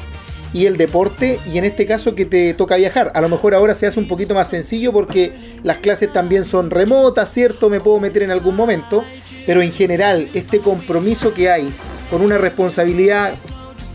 [0.52, 3.12] y el deporte y en este caso que te toca viajar?
[3.14, 6.70] A lo mejor ahora se hace un poquito más sencillo porque las clases también son
[6.70, 7.70] remotas, ¿cierto?
[7.70, 9.04] Me puedo meter en algún momento,
[9.46, 11.72] pero en general este compromiso que hay
[12.10, 13.34] con una responsabilidad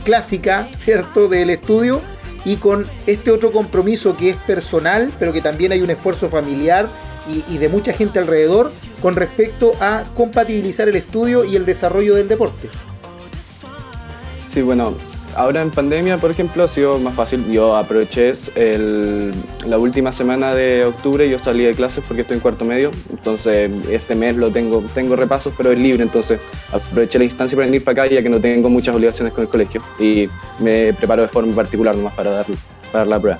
[0.10, 1.30] clásica, ¿cierto?
[1.30, 2.02] Del estudio
[2.44, 6.88] y con este otro compromiso que es personal, pero que también hay un esfuerzo familiar
[7.48, 8.72] y, de mucha gente alrededor
[9.04, 12.70] con respecto a compatibilizar el estudio y el desarrollo del deporte.
[14.48, 14.96] Sí, bueno,
[15.36, 17.46] ahora en pandemia, por ejemplo, ha sido más fácil.
[17.52, 19.32] Yo aproveché el-
[19.66, 23.72] la última semana de octubre, yo salí de clases porque estoy en cuarto medio, entonces
[23.90, 26.40] este mes lo tengo, tengo repasos, pero es libre, entonces
[26.72, 29.50] aproveché la instancia para venir para acá ya que no tengo muchas obligaciones con el
[29.50, 30.28] colegio y
[30.60, 32.46] me preparo de forma particular nomás para dar,
[32.92, 33.40] para dar la prueba.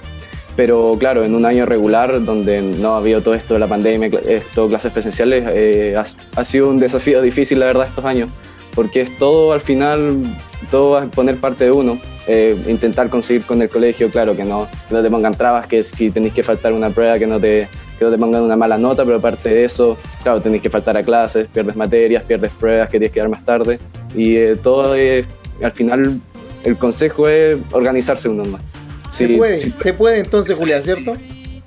[0.56, 4.10] Pero claro, en un año regular donde no ha habido todo esto de la pandemia,
[4.28, 6.04] esto, clases presenciales, eh, ha,
[6.40, 8.30] ha sido un desafío difícil la verdad estos años,
[8.76, 10.22] porque es todo al final,
[10.70, 12.00] todo va a poner parte de uno.
[12.28, 15.82] Eh, intentar conseguir con el colegio, claro, que no, que no te pongan trabas, que
[15.82, 17.68] si tenéis que faltar una prueba, que no, te,
[17.98, 20.96] que no te pongan una mala nota, pero aparte de eso, claro, tenéis que faltar
[20.96, 23.80] a clases, pierdes materias, pierdes pruebas que tienes que dar más tarde.
[24.16, 26.22] Y eh, todo al final,
[26.64, 28.62] el consejo es organizarse uno más.
[29.10, 31.16] Se puede, sí, se puede entonces, Julián, ¿cierto?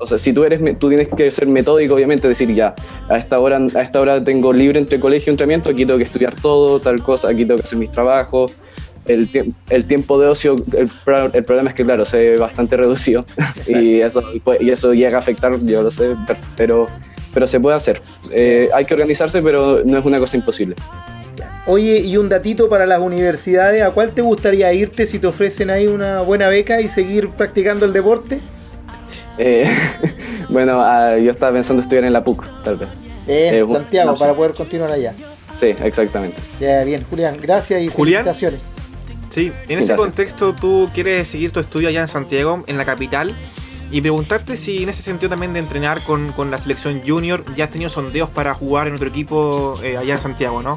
[0.07, 2.75] Sea, si tú eres, tú tienes que ser metódico, obviamente, decir ya,
[3.09, 6.05] a esta hora, a esta hora tengo libre entre colegio y entrenamiento, aquí tengo que
[6.05, 8.55] estudiar todo, tal cosa, aquí tengo que hacer mis trabajos.
[9.05, 9.29] El,
[9.69, 13.25] el tiempo de ocio, el, pro- el problema es que, claro, se ve bastante reducido
[13.67, 14.23] y eso,
[14.61, 16.87] y eso llega a afectar, yo lo sé, per- pero,
[17.35, 18.01] pero se puede hacer.
[18.31, 20.77] Eh, hay que organizarse, pero no es una cosa imposible.
[21.67, 25.71] Oye, y un datito para las universidades, ¿a cuál te gustaría irte si te ofrecen
[25.71, 28.41] ahí una buena beca y seguir practicando el deporte?
[29.39, 29.65] Eh,
[30.49, 32.89] bueno, ah, yo estaba pensando estudiar en la PUC, tal vez.
[33.27, 35.15] En Eh, Santiago, para poder continuar allá.
[35.59, 36.37] Sí, exactamente.
[36.61, 38.25] Ya, bien, Julián, gracias y Julián.
[38.25, 38.65] felicitaciones.
[39.31, 39.97] Sí, en ese Gracias.
[39.99, 43.35] contexto tú quieres seguir tu estudio allá en Santiago, en la capital,
[43.91, 47.65] y preguntarte si en ese sentido también de entrenar con, con la selección junior ya
[47.67, 50.77] has tenido sondeos para jugar en otro equipo eh, allá en Santiago, ¿no?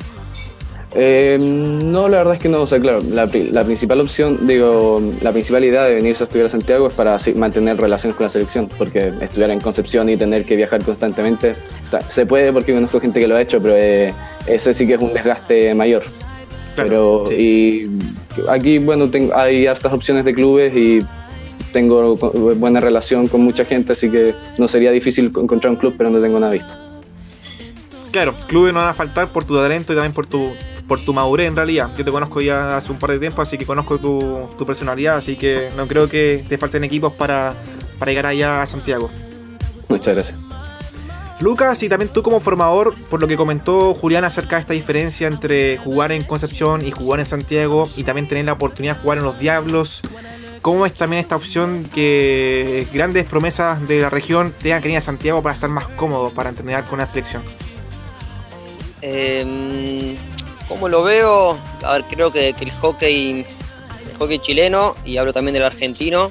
[0.97, 2.61] Eh, no, la verdad es que no.
[2.61, 6.47] O sea, claro, la, la principal opción, digo, la principal idea de venirse a estudiar
[6.47, 10.15] a Santiago es para así mantener relaciones con la selección, porque estudiar en Concepción y
[10.15, 11.55] tener que viajar constantemente,
[11.87, 14.13] o sea, se puede porque conozco gente que lo ha hecho, pero eh,
[14.47, 16.03] ese sí que es un desgaste mayor.
[16.75, 17.89] Claro, pero y
[18.49, 20.99] aquí, bueno, tengo, hay hartas opciones de clubes y
[21.73, 26.09] tengo buena relación con mucha gente, así que no sería difícil encontrar un club, pero
[26.09, 26.71] no tengo nada visto.
[28.11, 30.53] Claro, clubes no van a faltar por tu talento y también por tu,
[30.87, 31.89] por tu madurez en realidad.
[31.97, 35.17] Yo te conozco ya hace un par de tiempo, así que conozco tu, tu personalidad,
[35.17, 37.55] así que no creo que te falten equipos para,
[37.99, 39.09] para llegar allá a Santiago.
[39.89, 40.39] Muchas gracias.
[41.41, 45.27] Lucas, y también tú como formador, por lo que comentó Julián acerca de esta diferencia
[45.27, 49.17] entre jugar en Concepción y jugar en Santiago, y también tener la oportunidad de jugar
[49.17, 50.01] en los Diablos,
[50.61, 55.01] ¿cómo es también esta opción que grandes promesas de la región tengan que venir a
[55.01, 57.43] Santiago para estar más cómodos para entrenar con la selección?
[59.01, 60.15] Eh,
[60.67, 61.57] ¿Cómo lo veo?
[61.83, 63.45] A ver, creo que, el hockey
[64.17, 66.29] hockey chileno, y hablo también del argentino,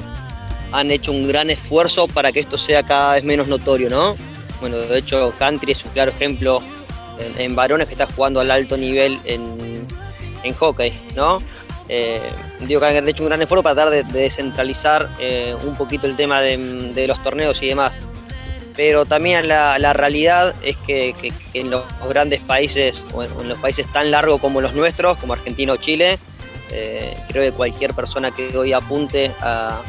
[0.72, 4.16] han hecho un gran esfuerzo para que esto sea cada vez menos notorio, ¿no?
[4.60, 6.60] Bueno, de hecho, Country es un claro ejemplo
[7.38, 9.86] en, varones que está jugando al alto nivel en,
[10.58, 11.38] hockey, ¿no?
[11.88, 12.20] Eh,
[12.60, 16.06] digo que han hecho un gran esfuerzo para tratar de, de descentralizar eh, un poquito
[16.06, 17.98] el tema de los torneos y demás
[18.76, 23.58] pero también la, la realidad es que, que- en los grandes países, o en, los
[23.58, 26.18] países tan largos como los nuestros, como Argentina o Chile,
[26.76, 29.80] Eh, creo que cualquier persona que hoy apunte a,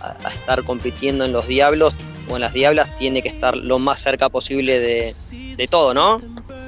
[0.00, 1.94] a- estar compitiendo en los Diablos
[2.28, 5.14] o en las Diablas tiene que estar lo más cerca posible de,
[5.56, 6.20] de todo, ¿no?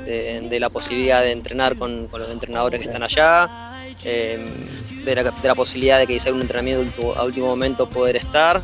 [0.06, 3.48] De, la posibilidad de entrenar con, con los entrenadores que están allá,
[4.04, 4.38] eh,
[5.04, 8.60] de, la, de la posibilidad de que sea un entrenamiento a último momento poder estar.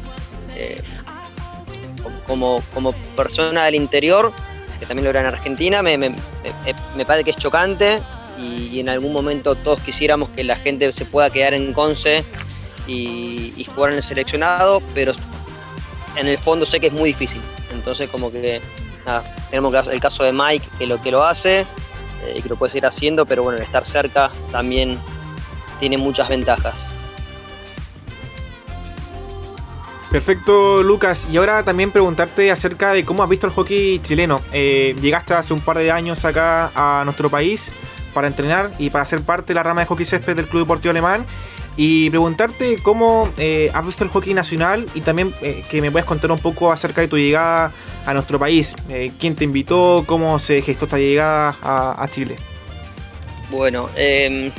[0.56, 0.80] eh,
[2.32, 4.32] como, como persona del interior,
[4.80, 6.14] que también lo era en Argentina, me, me-
[7.06, 8.00] parece que es chocante
[8.38, 12.24] y, en algún momento todos quisiéramos que la gente se pueda quedar en Conce
[12.86, 15.12] y, jugar en el seleccionado, pero
[16.16, 17.42] en el fondo sé que es muy difícil.
[17.70, 18.62] Entonces como que
[19.50, 22.72] tenemos el caso de Mike que lo que lo hace eh, y que lo puede
[22.72, 24.98] seguir haciendo, pero bueno, el estar cerca también
[25.80, 26.74] tiene muchas ventajas.
[30.12, 31.26] Perfecto, Lucas.
[31.32, 34.42] Y ahora también preguntarte acerca de cómo has visto el hockey chileno.
[34.52, 37.72] Eh, llegaste hace un par de años acá a nuestro país
[38.12, 40.90] para entrenar y para ser parte de la rama de hockey césped del Club Deportivo
[40.90, 41.24] Alemán.
[41.78, 46.06] Y preguntarte cómo eh, has visto el hockey nacional y también eh, que me puedas
[46.06, 47.72] contar un poco acerca de tu llegada
[48.04, 48.76] a nuestro país.
[49.18, 50.04] ¿Quién te invitó?
[50.06, 52.36] ¿Cómo se gestó esta llegada a, a Chile?
[53.50, 54.52] Bueno, eh,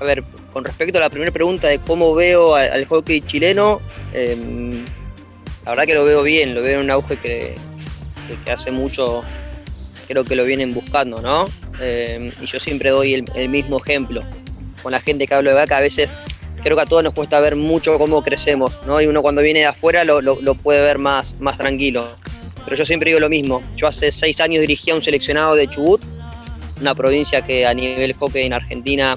[0.00, 3.80] a ver, con respecto a la primera pregunta de cómo veo al, hockey chileno,
[4.12, 4.36] eh,
[5.64, 7.54] la verdad que lo veo bien, lo veo en un auge que,
[8.50, 9.22] hace mucho
[10.08, 11.46] creo que lo vienen buscando, ¿no?
[11.80, 14.22] Eh, y yo siempre doy el, mismo ejemplo
[14.82, 16.10] con la gente que hablo de acá, a veces
[16.62, 19.00] creo que a todos nos cuesta ver mucho cómo crecemos, ¿no?
[19.00, 22.08] Y uno cuando viene de afuera lo, lo- lo puede ver más, más tranquilo.
[22.64, 26.02] Pero yo siempre digo lo mismo, yo hace seis años dirigía un seleccionado de Chubut,
[26.80, 29.16] una provincia que a nivel hockey en Argentina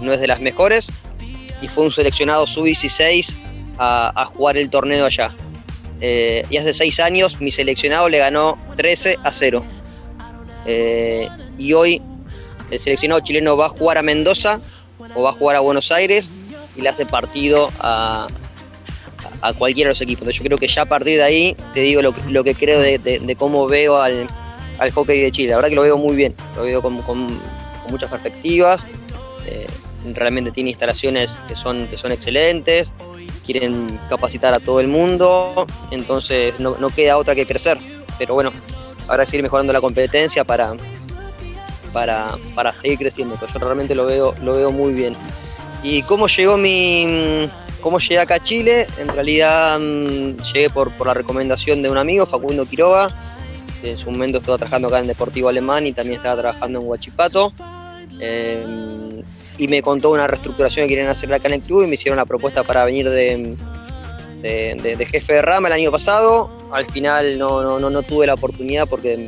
[0.00, 0.88] no es de las mejores,
[1.62, 3.34] y fue un seleccionado sub-16
[3.78, 5.34] a, a jugar el torneo allá.
[6.00, 9.64] Eh, y hace seis años mi seleccionado le ganó 13 a 0.
[10.66, 11.28] Eh,
[11.58, 12.02] y hoy
[12.70, 14.60] el seleccionado chileno va a jugar a Mendoza
[15.14, 16.28] o va a jugar a Buenos Aires
[16.76, 18.26] y le hace partido a,
[19.42, 20.34] a cualquiera de los equipos.
[20.34, 22.80] Yo creo que ya a partir de ahí te digo lo, que- lo que creo
[22.80, 24.26] de, cómo veo al,
[24.78, 25.50] al hockey de Chile.
[25.50, 27.28] La verdad que lo veo muy bien, lo veo con, con-
[27.82, 28.84] con muchas perspectivas.
[29.46, 29.66] Eh,
[30.14, 32.92] realmente tiene instalaciones que son, que son excelentes,
[33.44, 37.78] quieren capacitar a todo el mundo, entonces no, no queda otra que crecer.
[38.18, 38.52] Pero bueno,
[39.08, 40.74] ahora seguir mejorando la competencia para,
[41.92, 43.36] para, para seguir creciendo.
[43.40, 45.14] Pero yo realmente lo veo, lo veo muy bien.
[45.82, 47.50] ¿Y cómo llegó mi.
[47.80, 48.86] cómo llegué acá a Chile?
[48.98, 53.08] En realidad mm, llegué por, por la recomendación de un amigo, Facundo Quiroga,
[53.80, 56.86] que en su momento estaba trabajando acá en Deportivo Alemán y también estaba trabajando en
[56.86, 57.52] Huachipato.
[58.20, 58.64] Eh,
[59.58, 62.16] y me contó una reestructuración que querían hacer acá en el club y me hicieron
[62.16, 63.56] la propuesta para venir de,
[64.42, 66.50] de, jefe de rama el año pasado.
[66.72, 69.26] Al final no, no, no, no tuve la oportunidad porque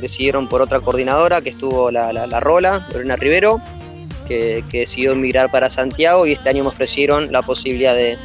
[0.00, 3.60] decidieron por otra coordinadora que estuvo la, la, la Rola, Lorena Rivero,
[4.28, 8.18] que, que decidió emigrar para Santiago y este año me ofrecieron la posibilidad de,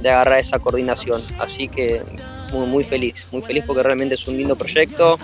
[0.00, 1.22] de agarrar esa coordinación.
[1.38, 2.02] Así que
[2.52, 5.18] muy, muy feliz, muy feliz porque realmente es un lindo proyecto,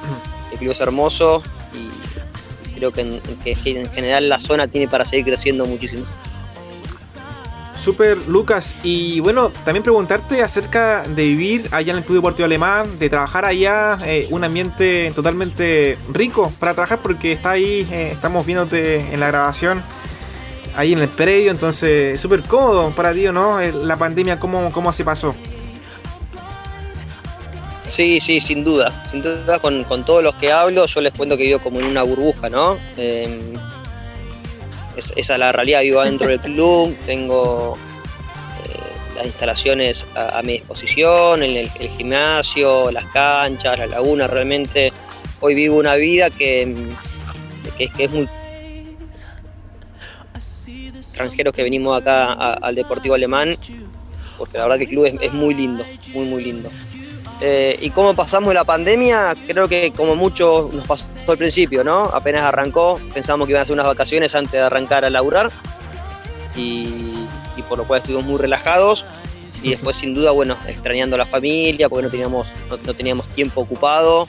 [0.52, 1.42] el club es hermoso
[1.74, 2.09] y
[2.80, 6.06] creo que en, en general la zona tiene para seguir creciendo muchísimo.
[7.74, 12.98] Super Lucas, y bueno, también preguntarte acerca de vivir allá en el Club Deportivo Alemán,
[12.98, 18.44] de trabajar allá, eh, un ambiente totalmente rico para trabajar porque está ahí, eh, estamos
[18.44, 19.82] viéndote en la grabación,
[20.76, 23.60] ahí en el predio, entonces súper cómodo para ti, ¿o ¿no?
[23.60, 25.34] Eh, La pandemia, ¿cómo, cómo se pasó?
[27.90, 29.04] Sí, sí, sin duda.
[29.10, 31.86] Sin duda, con, con todos los que hablo, yo les cuento que vivo como en
[31.86, 32.78] una burbuja, ¿no?
[32.96, 33.52] Eh,
[34.96, 40.52] es- esa es la realidad, vivo adentro del club, tengo eh, las instalaciones a, mi
[40.54, 44.92] disposición, el, el- gimnasio, las canchas, la laguna, realmente
[45.40, 46.74] hoy vivo una vida que,
[47.76, 48.28] que, que es muy
[50.96, 53.56] extranjeros que venimos acá al Deportivo Alemán,
[54.38, 55.84] porque la verdad que el club es muy lindo,
[56.14, 56.70] muy muy lindo.
[57.42, 59.34] Eh, ¿Y cómo pasamos la pandemia?
[59.46, 62.02] Creo que como mucho nos pasó al principio, ¿no?
[62.04, 65.50] Apenas arrancó, pensamos que iban a ser unas vacaciones antes de arrancar a laburar
[66.54, 67.14] y,
[67.56, 69.04] y por lo cual estuvimos muy relajados
[69.62, 73.26] y después sin duda, bueno, extrañando a la familia porque no teníamos, no, no teníamos
[73.28, 74.28] tiempo ocupado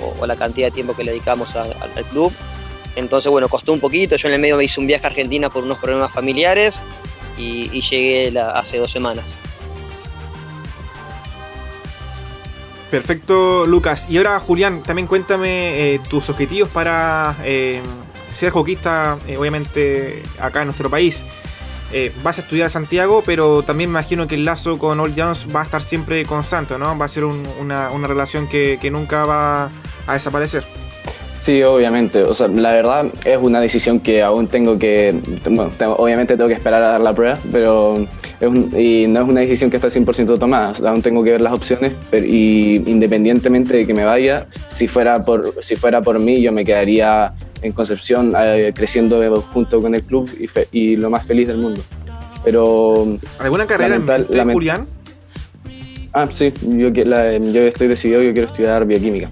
[0.00, 2.32] o, o la cantidad de tiempo que le dedicamos a- al- al club.
[2.96, 4.16] Entonces, bueno, costó un poquito.
[4.16, 6.78] Yo en el medio me hice un viaje a Argentina por unos problemas familiares
[7.38, 9.24] y, y llegué la- hace dos semanas.
[12.90, 14.06] Perfecto, Lucas.
[14.10, 17.80] Y ahora, Julián, también cuéntame eh, tus objetivos para eh,
[18.28, 21.24] ser hockeyista, eh, obviamente, acá en nuestro país.
[22.22, 25.48] Vas a estudiar a Santiago, pero también me imagino que el lazo con Old Jones
[25.52, 26.96] va a estar siempre constante, ¿no?
[26.96, 29.70] Va a ser un- una, relación que, nunca va
[30.06, 30.62] a desaparecer.
[31.40, 32.22] Sí, obviamente.
[32.22, 35.20] O sea, la verdad es una decisión que aún tengo que,
[35.96, 38.06] obviamente tengo que esperar a dar la prueba, pero
[38.40, 40.72] es un- y no es una decisión que está 100% tomada.
[40.88, 45.20] Aún tengo que ver las opciones, pero, y independientemente de que me vaya, si fuera
[45.20, 47.32] por, si fuera por mí, yo me quedaría
[47.62, 49.20] en Concepción eh, creciendo
[49.52, 51.82] junto con el club y, fe- y lo más feliz del mundo.
[52.42, 54.86] Pero ¿Alguna carrera en mente, Julián?
[56.14, 59.30] Ah, sí, yo, la- yo estoy decidido, yo quiero estudiar bioquímica.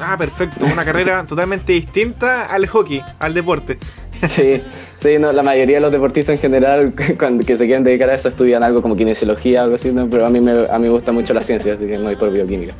[0.00, 0.64] Ah, perfecto.
[0.66, 3.78] Una carrera totalmente distinta al hockey, al deporte.
[4.22, 4.62] Sí,
[4.98, 8.14] sí no, la mayoría de los deportistas en general, cuando que se quieren dedicar a
[8.14, 10.08] eso, estudian algo como kinesiología o algo así, ¿no?
[10.08, 12.32] pero a mí, me, a mí gusta mucho la ciencia, así que me voy por
[12.32, 12.74] bioquímica.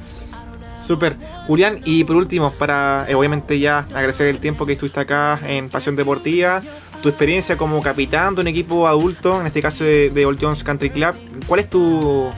[0.81, 1.17] Súper.
[1.47, 5.69] Julián, y por último, para eh, obviamente ya agradecer el tiempo que estuviste acá en
[5.69, 6.63] Pasión Deportiva,
[7.03, 10.63] tu experiencia como capitán de un equipo adulto, en este caso de, de Old Jones
[10.63, 11.15] Country Club,
[11.49, 12.31] ¿cuál es tu,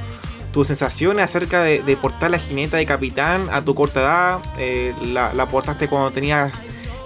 [0.52, 4.38] tus sensaciones acerca de, de portar la jineta de capitán a tu corta edad?
[4.58, 6.50] Eh, la, la portaste cuando tenías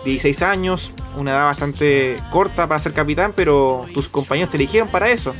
[0.05, 5.11] 16 años, una edad bastante corta para ser capitán, pero tus compañeros te eligieron para
[5.11, 5.35] eso.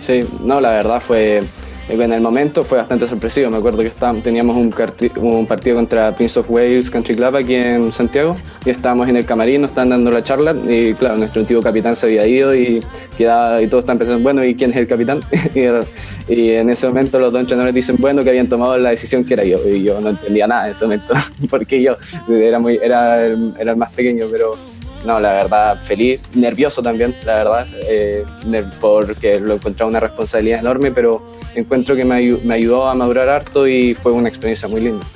[0.00, 1.42] Sí, no, la verdad fue,
[1.88, 3.50] en el momento fue bastante sorpresivo.
[3.50, 4.74] Me acuerdo que estábamos, teníamos un,
[5.16, 9.24] un partido contra Prince of Wales Country Club aquí en Santiago y estábamos en el
[9.24, 12.82] camarín, nos estaban dando la charla y claro, nuestro antiguo capitán se había ido y,
[13.16, 15.20] quedaba, y todos pensando, bueno, ¿y quién es el capitán?
[15.54, 19.24] y, y en ese momento los dos entrenadores dicen, bueno, que habían tomado la decisión
[19.24, 21.14] que era yo y yo no entendía nada en ese momento
[21.50, 21.96] porque yo
[22.28, 24.56] era, muy, era, era el más pequeño, pero
[25.06, 28.24] no, la verdad, feliz, nervioso también, la verdad, eh,
[28.80, 33.94] porque lo encontraba una responsabilidad enorme, pero encuentro que me ayudó a madurar harto y
[33.94, 35.06] fue una experiencia muy linda.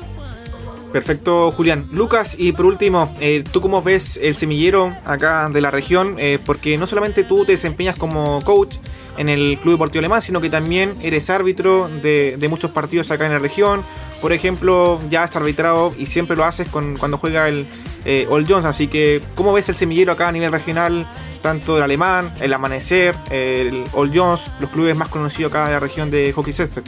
[0.93, 1.86] Perfecto, Julián.
[1.93, 6.16] Lucas, y por último, eh, ¿tú cómo ves el semillero acá de la región?
[6.18, 8.76] Eh, porque no solamente tú te desempeñas como coach
[9.16, 13.32] en el Club Deportivo Alemán, sino que también eres árbitro de, muchos partidos acá en
[13.32, 13.82] la región.
[14.20, 17.66] Por ejemplo, ya has arbitrado y siempre lo haces con, cuando juega el
[18.05, 18.64] eh, All Jones.
[18.64, 21.07] Así que, ¿cómo ves el semillero acá a nivel regional?
[21.41, 25.80] Tanto el Alemán, el Amanecer, el All Jones, los clubes más conocidos acá de la
[25.80, 26.82] región de hockey césped.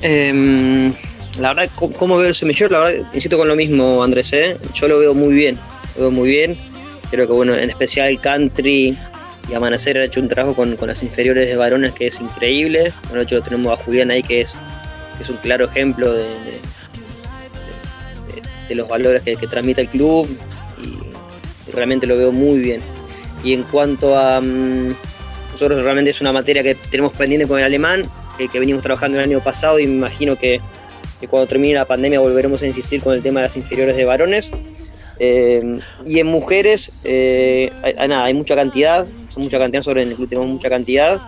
[0.00, 0.94] Em,
[1.38, 2.70] la verdad, ¿cómo- ¿cómo veo el semillero?
[2.70, 4.56] La verdad, insisto con lo mismo, Andrés, ¿eh?
[4.74, 5.58] Yo lo veo muy bien,
[5.96, 6.58] lo veo muy bien.
[7.10, 8.96] Creo que, bueno, en especial Country
[9.50, 12.92] y Amanecer ha hecho un trabajo con, con las inferiores de varones que es increíble.
[13.04, 14.52] Bueno, de hecho, tenemos a Julián ahí que es,
[15.16, 16.24] que es un claro ejemplo de,
[18.68, 20.28] de- los valores que, que transmite el club
[20.82, 20.88] y,
[21.68, 22.82] y realmente lo veo muy bien.
[23.42, 24.40] Y en cuanto a...
[24.42, 24.94] mm,
[25.52, 28.02] nosotros realmente es una materia que tenemos pendiente con el alemán,
[28.36, 30.60] que, que venimos trabajando el año pasado y me imagino que,
[31.20, 34.04] que cuando termine la pandemia volveremos a insistir con el tema de las inferiores de
[34.04, 34.50] varones.
[35.20, 40.10] Eh, y en mujeres, eh, hay, nada, hay mucha cantidad, son mucha cantidad, sobre en
[40.10, 41.20] el club tenemos mucha cantidad,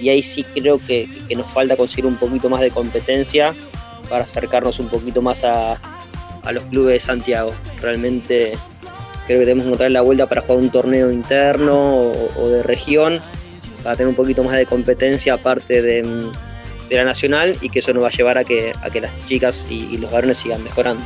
[0.00, 3.54] y ahí sí creo que, que nos falta conseguir un poquito más de competencia
[4.08, 5.80] para acercarnos un poquito más a,
[6.42, 7.52] a los clubes de Santiago.
[7.80, 8.52] Realmente
[9.26, 13.20] creo que debemos encontrar la vuelta para jugar un torneo interno o, de región,
[13.82, 16.02] para tener un poquito más de competencia aparte de,
[16.88, 19.12] de la nacional y que eso nos va a llevar a que, a que las
[19.26, 21.02] chicas y, los varones sigan mejorando.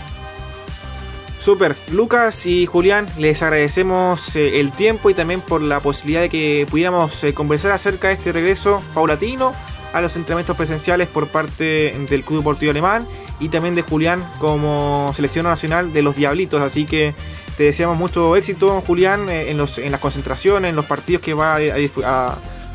[1.39, 6.28] Super, Lucas y Julián, les agradecemos eh, el tiempo y también por la posibilidad de
[6.28, 9.53] que pudiéramos eh, conversar acerca de este regreso paulatino
[9.93, 13.07] a los entrenamientos presenciales por parte del Club Deportivo Alemán
[13.41, 16.62] y también de Julián como selección nacional de los Diablitos.
[16.62, 17.12] Así que
[17.57, 21.35] te deseamos mucho éxito, Julián, eh, en, los, en las concentraciones, en los partidos que
[21.35, 21.59] va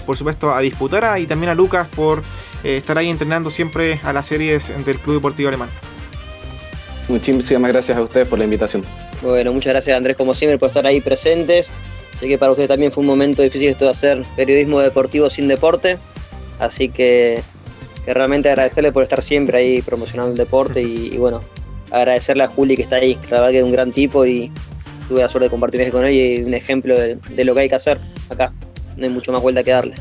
[0.08, 2.24] por supuesto, a disputar ah, y también a Lucas por
[2.64, 5.70] eh, estar ahí entrenando siempre a las series del Club Deportivo Alemán.
[7.08, 8.84] Muchísimas gracias a ustedes por la invitación.
[9.22, 11.70] Bueno, muchas gracias Andrés como siempre por estar ahí presentes.
[12.20, 15.48] Sé que para ustedes también fue un momento difícil esto de hacer periodismo deportivo sin
[15.48, 15.98] deporte,
[16.60, 17.42] así que,
[18.06, 21.42] que realmente agradecerle por estar siempre ahí promocionando el deporte y, y bueno,
[21.92, 24.52] agradecerle a Juli que está ahí, que la verdad que es un gran tipo y
[25.08, 27.70] tuve la suerte de compartir con él y un ejemplo de, de lo que hay
[27.70, 28.00] que hacer
[28.30, 28.52] acá.
[28.98, 29.94] No hay mucho más vuelta que darle.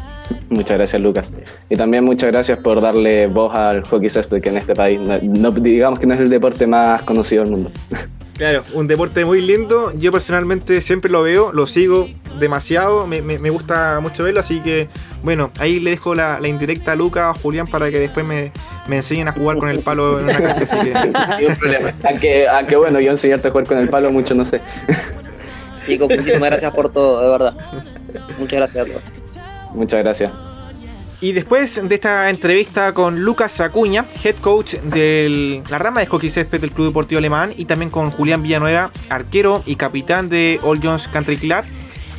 [0.49, 1.31] Muchas gracias, Lucas.
[1.69, 5.19] Y también muchas gracias por darle voz al hockey césped, que en este país, no,
[5.23, 7.71] no- digamos que no es el deporte más conocido del mundo.
[8.37, 9.95] Claro, un deporte muy lindo.
[9.97, 12.07] Yo personalmente siempre lo veo, lo sigo
[12.39, 13.07] demasiado.
[13.07, 14.89] Me, me- me gusta mucho verlo, así que
[15.23, 18.53] bueno, ahí le dejo la, la indirecta a Luca o Julián para que después me,
[18.89, 20.65] me enseñen a jugar con el palo en una cancha.
[20.65, 20.93] Así que
[21.41, 21.93] Ni un problema.
[22.11, 24.61] Aunque, aunque bueno, yo enseñarte a jugar con el palo mucho no sé.
[25.87, 27.57] Chicos, muchísimas gracias por todo, de verdad.
[28.39, 29.03] Muchas gracias a todos.
[29.77, 30.33] Muchas gracias.
[31.21, 36.29] Y después de esta entrevista con Lucas Acuña, head coach de la rama de hockey
[36.29, 40.81] césped del Club Deportivo Alemán, y también con Julián Villanueva, arquero y capitán de All
[40.83, 41.65] Jones Country Club,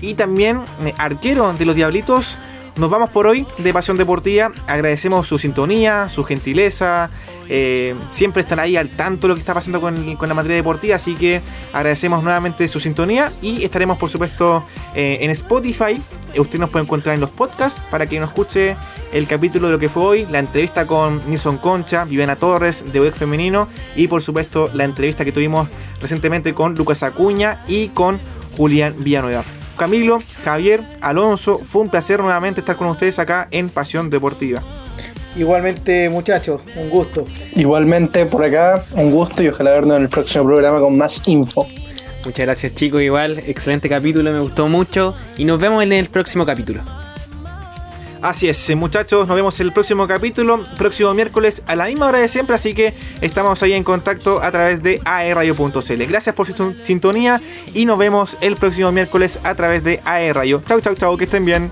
[0.02, 2.38] y también eh, arquero de los Diablitos,
[2.78, 4.52] nos vamos por hoy de Pasión Deportiva.
[4.68, 7.10] Agradecemos su sintonía, su gentileza.
[7.50, 10.56] Eh, siempre están ahí al tanto de lo que está pasando con, con la materia
[10.58, 10.96] deportiva.
[10.96, 11.42] Así que
[11.74, 13.32] agradecemos nuevamente su sintonía.
[13.42, 16.02] Y estaremos, por supuesto, eh, en Spotify.
[16.34, 18.76] Eh, Usted nos puede encontrar en los podcasts para que nos escuche
[19.12, 23.00] el capítulo de lo que fue hoy, la entrevista con Nilson Concha, Viviana Torres de
[23.00, 25.68] UDEC Femenino y por supuesto la entrevista que tuvimos
[26.02, 28.20] recientemente con Lucas Acuña y con
[28.58, 29.44] Julián Villanueva.
[29.78, 34.64] Camilo, Javier, Alonso, fue un placer nuevamente estar con ustedes acá en Pasión Deportiva.
[35.38, 37.26] Igualmente, muchachos, un gusto.
[37.56, 41.68] Igualmente por acá, un gusto y ojalá vernos en el próximo programa con más info.
[42.26, 46.46] Muchas gracias chicos, igual, excelente capítulo, me gustó mucho y nos vemos en el próximo
[46.46, 46.82] capítulo.
[48.22, 52.20] Así es, eh, muchachos, nos vemos el próximo capítulo, próximo miércoles a la misma hora
[52.20, 56.06] de siempre, así que estamos ahí en contacto a través de aerradio.cl.
[56.08, 57.40] Gracias por su sintonía
[57.76, 60.62] y nos vemos el próximo miércoles a través de aerradio.
[60.66, 61.72] Chau, chau, chau, que estén bien.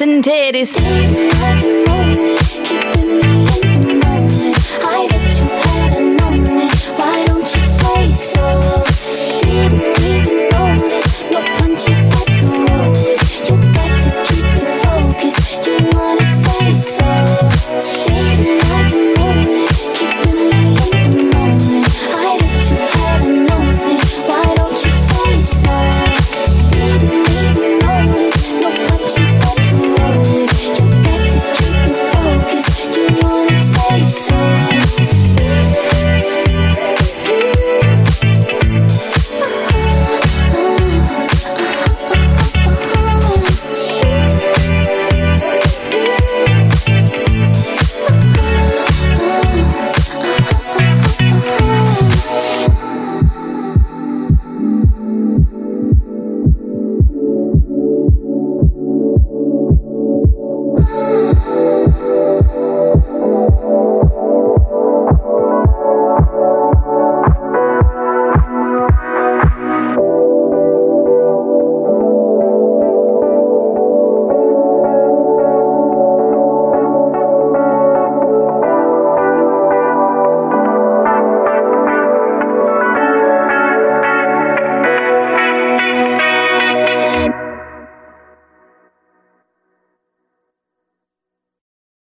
[0.00, 2.39] and titties.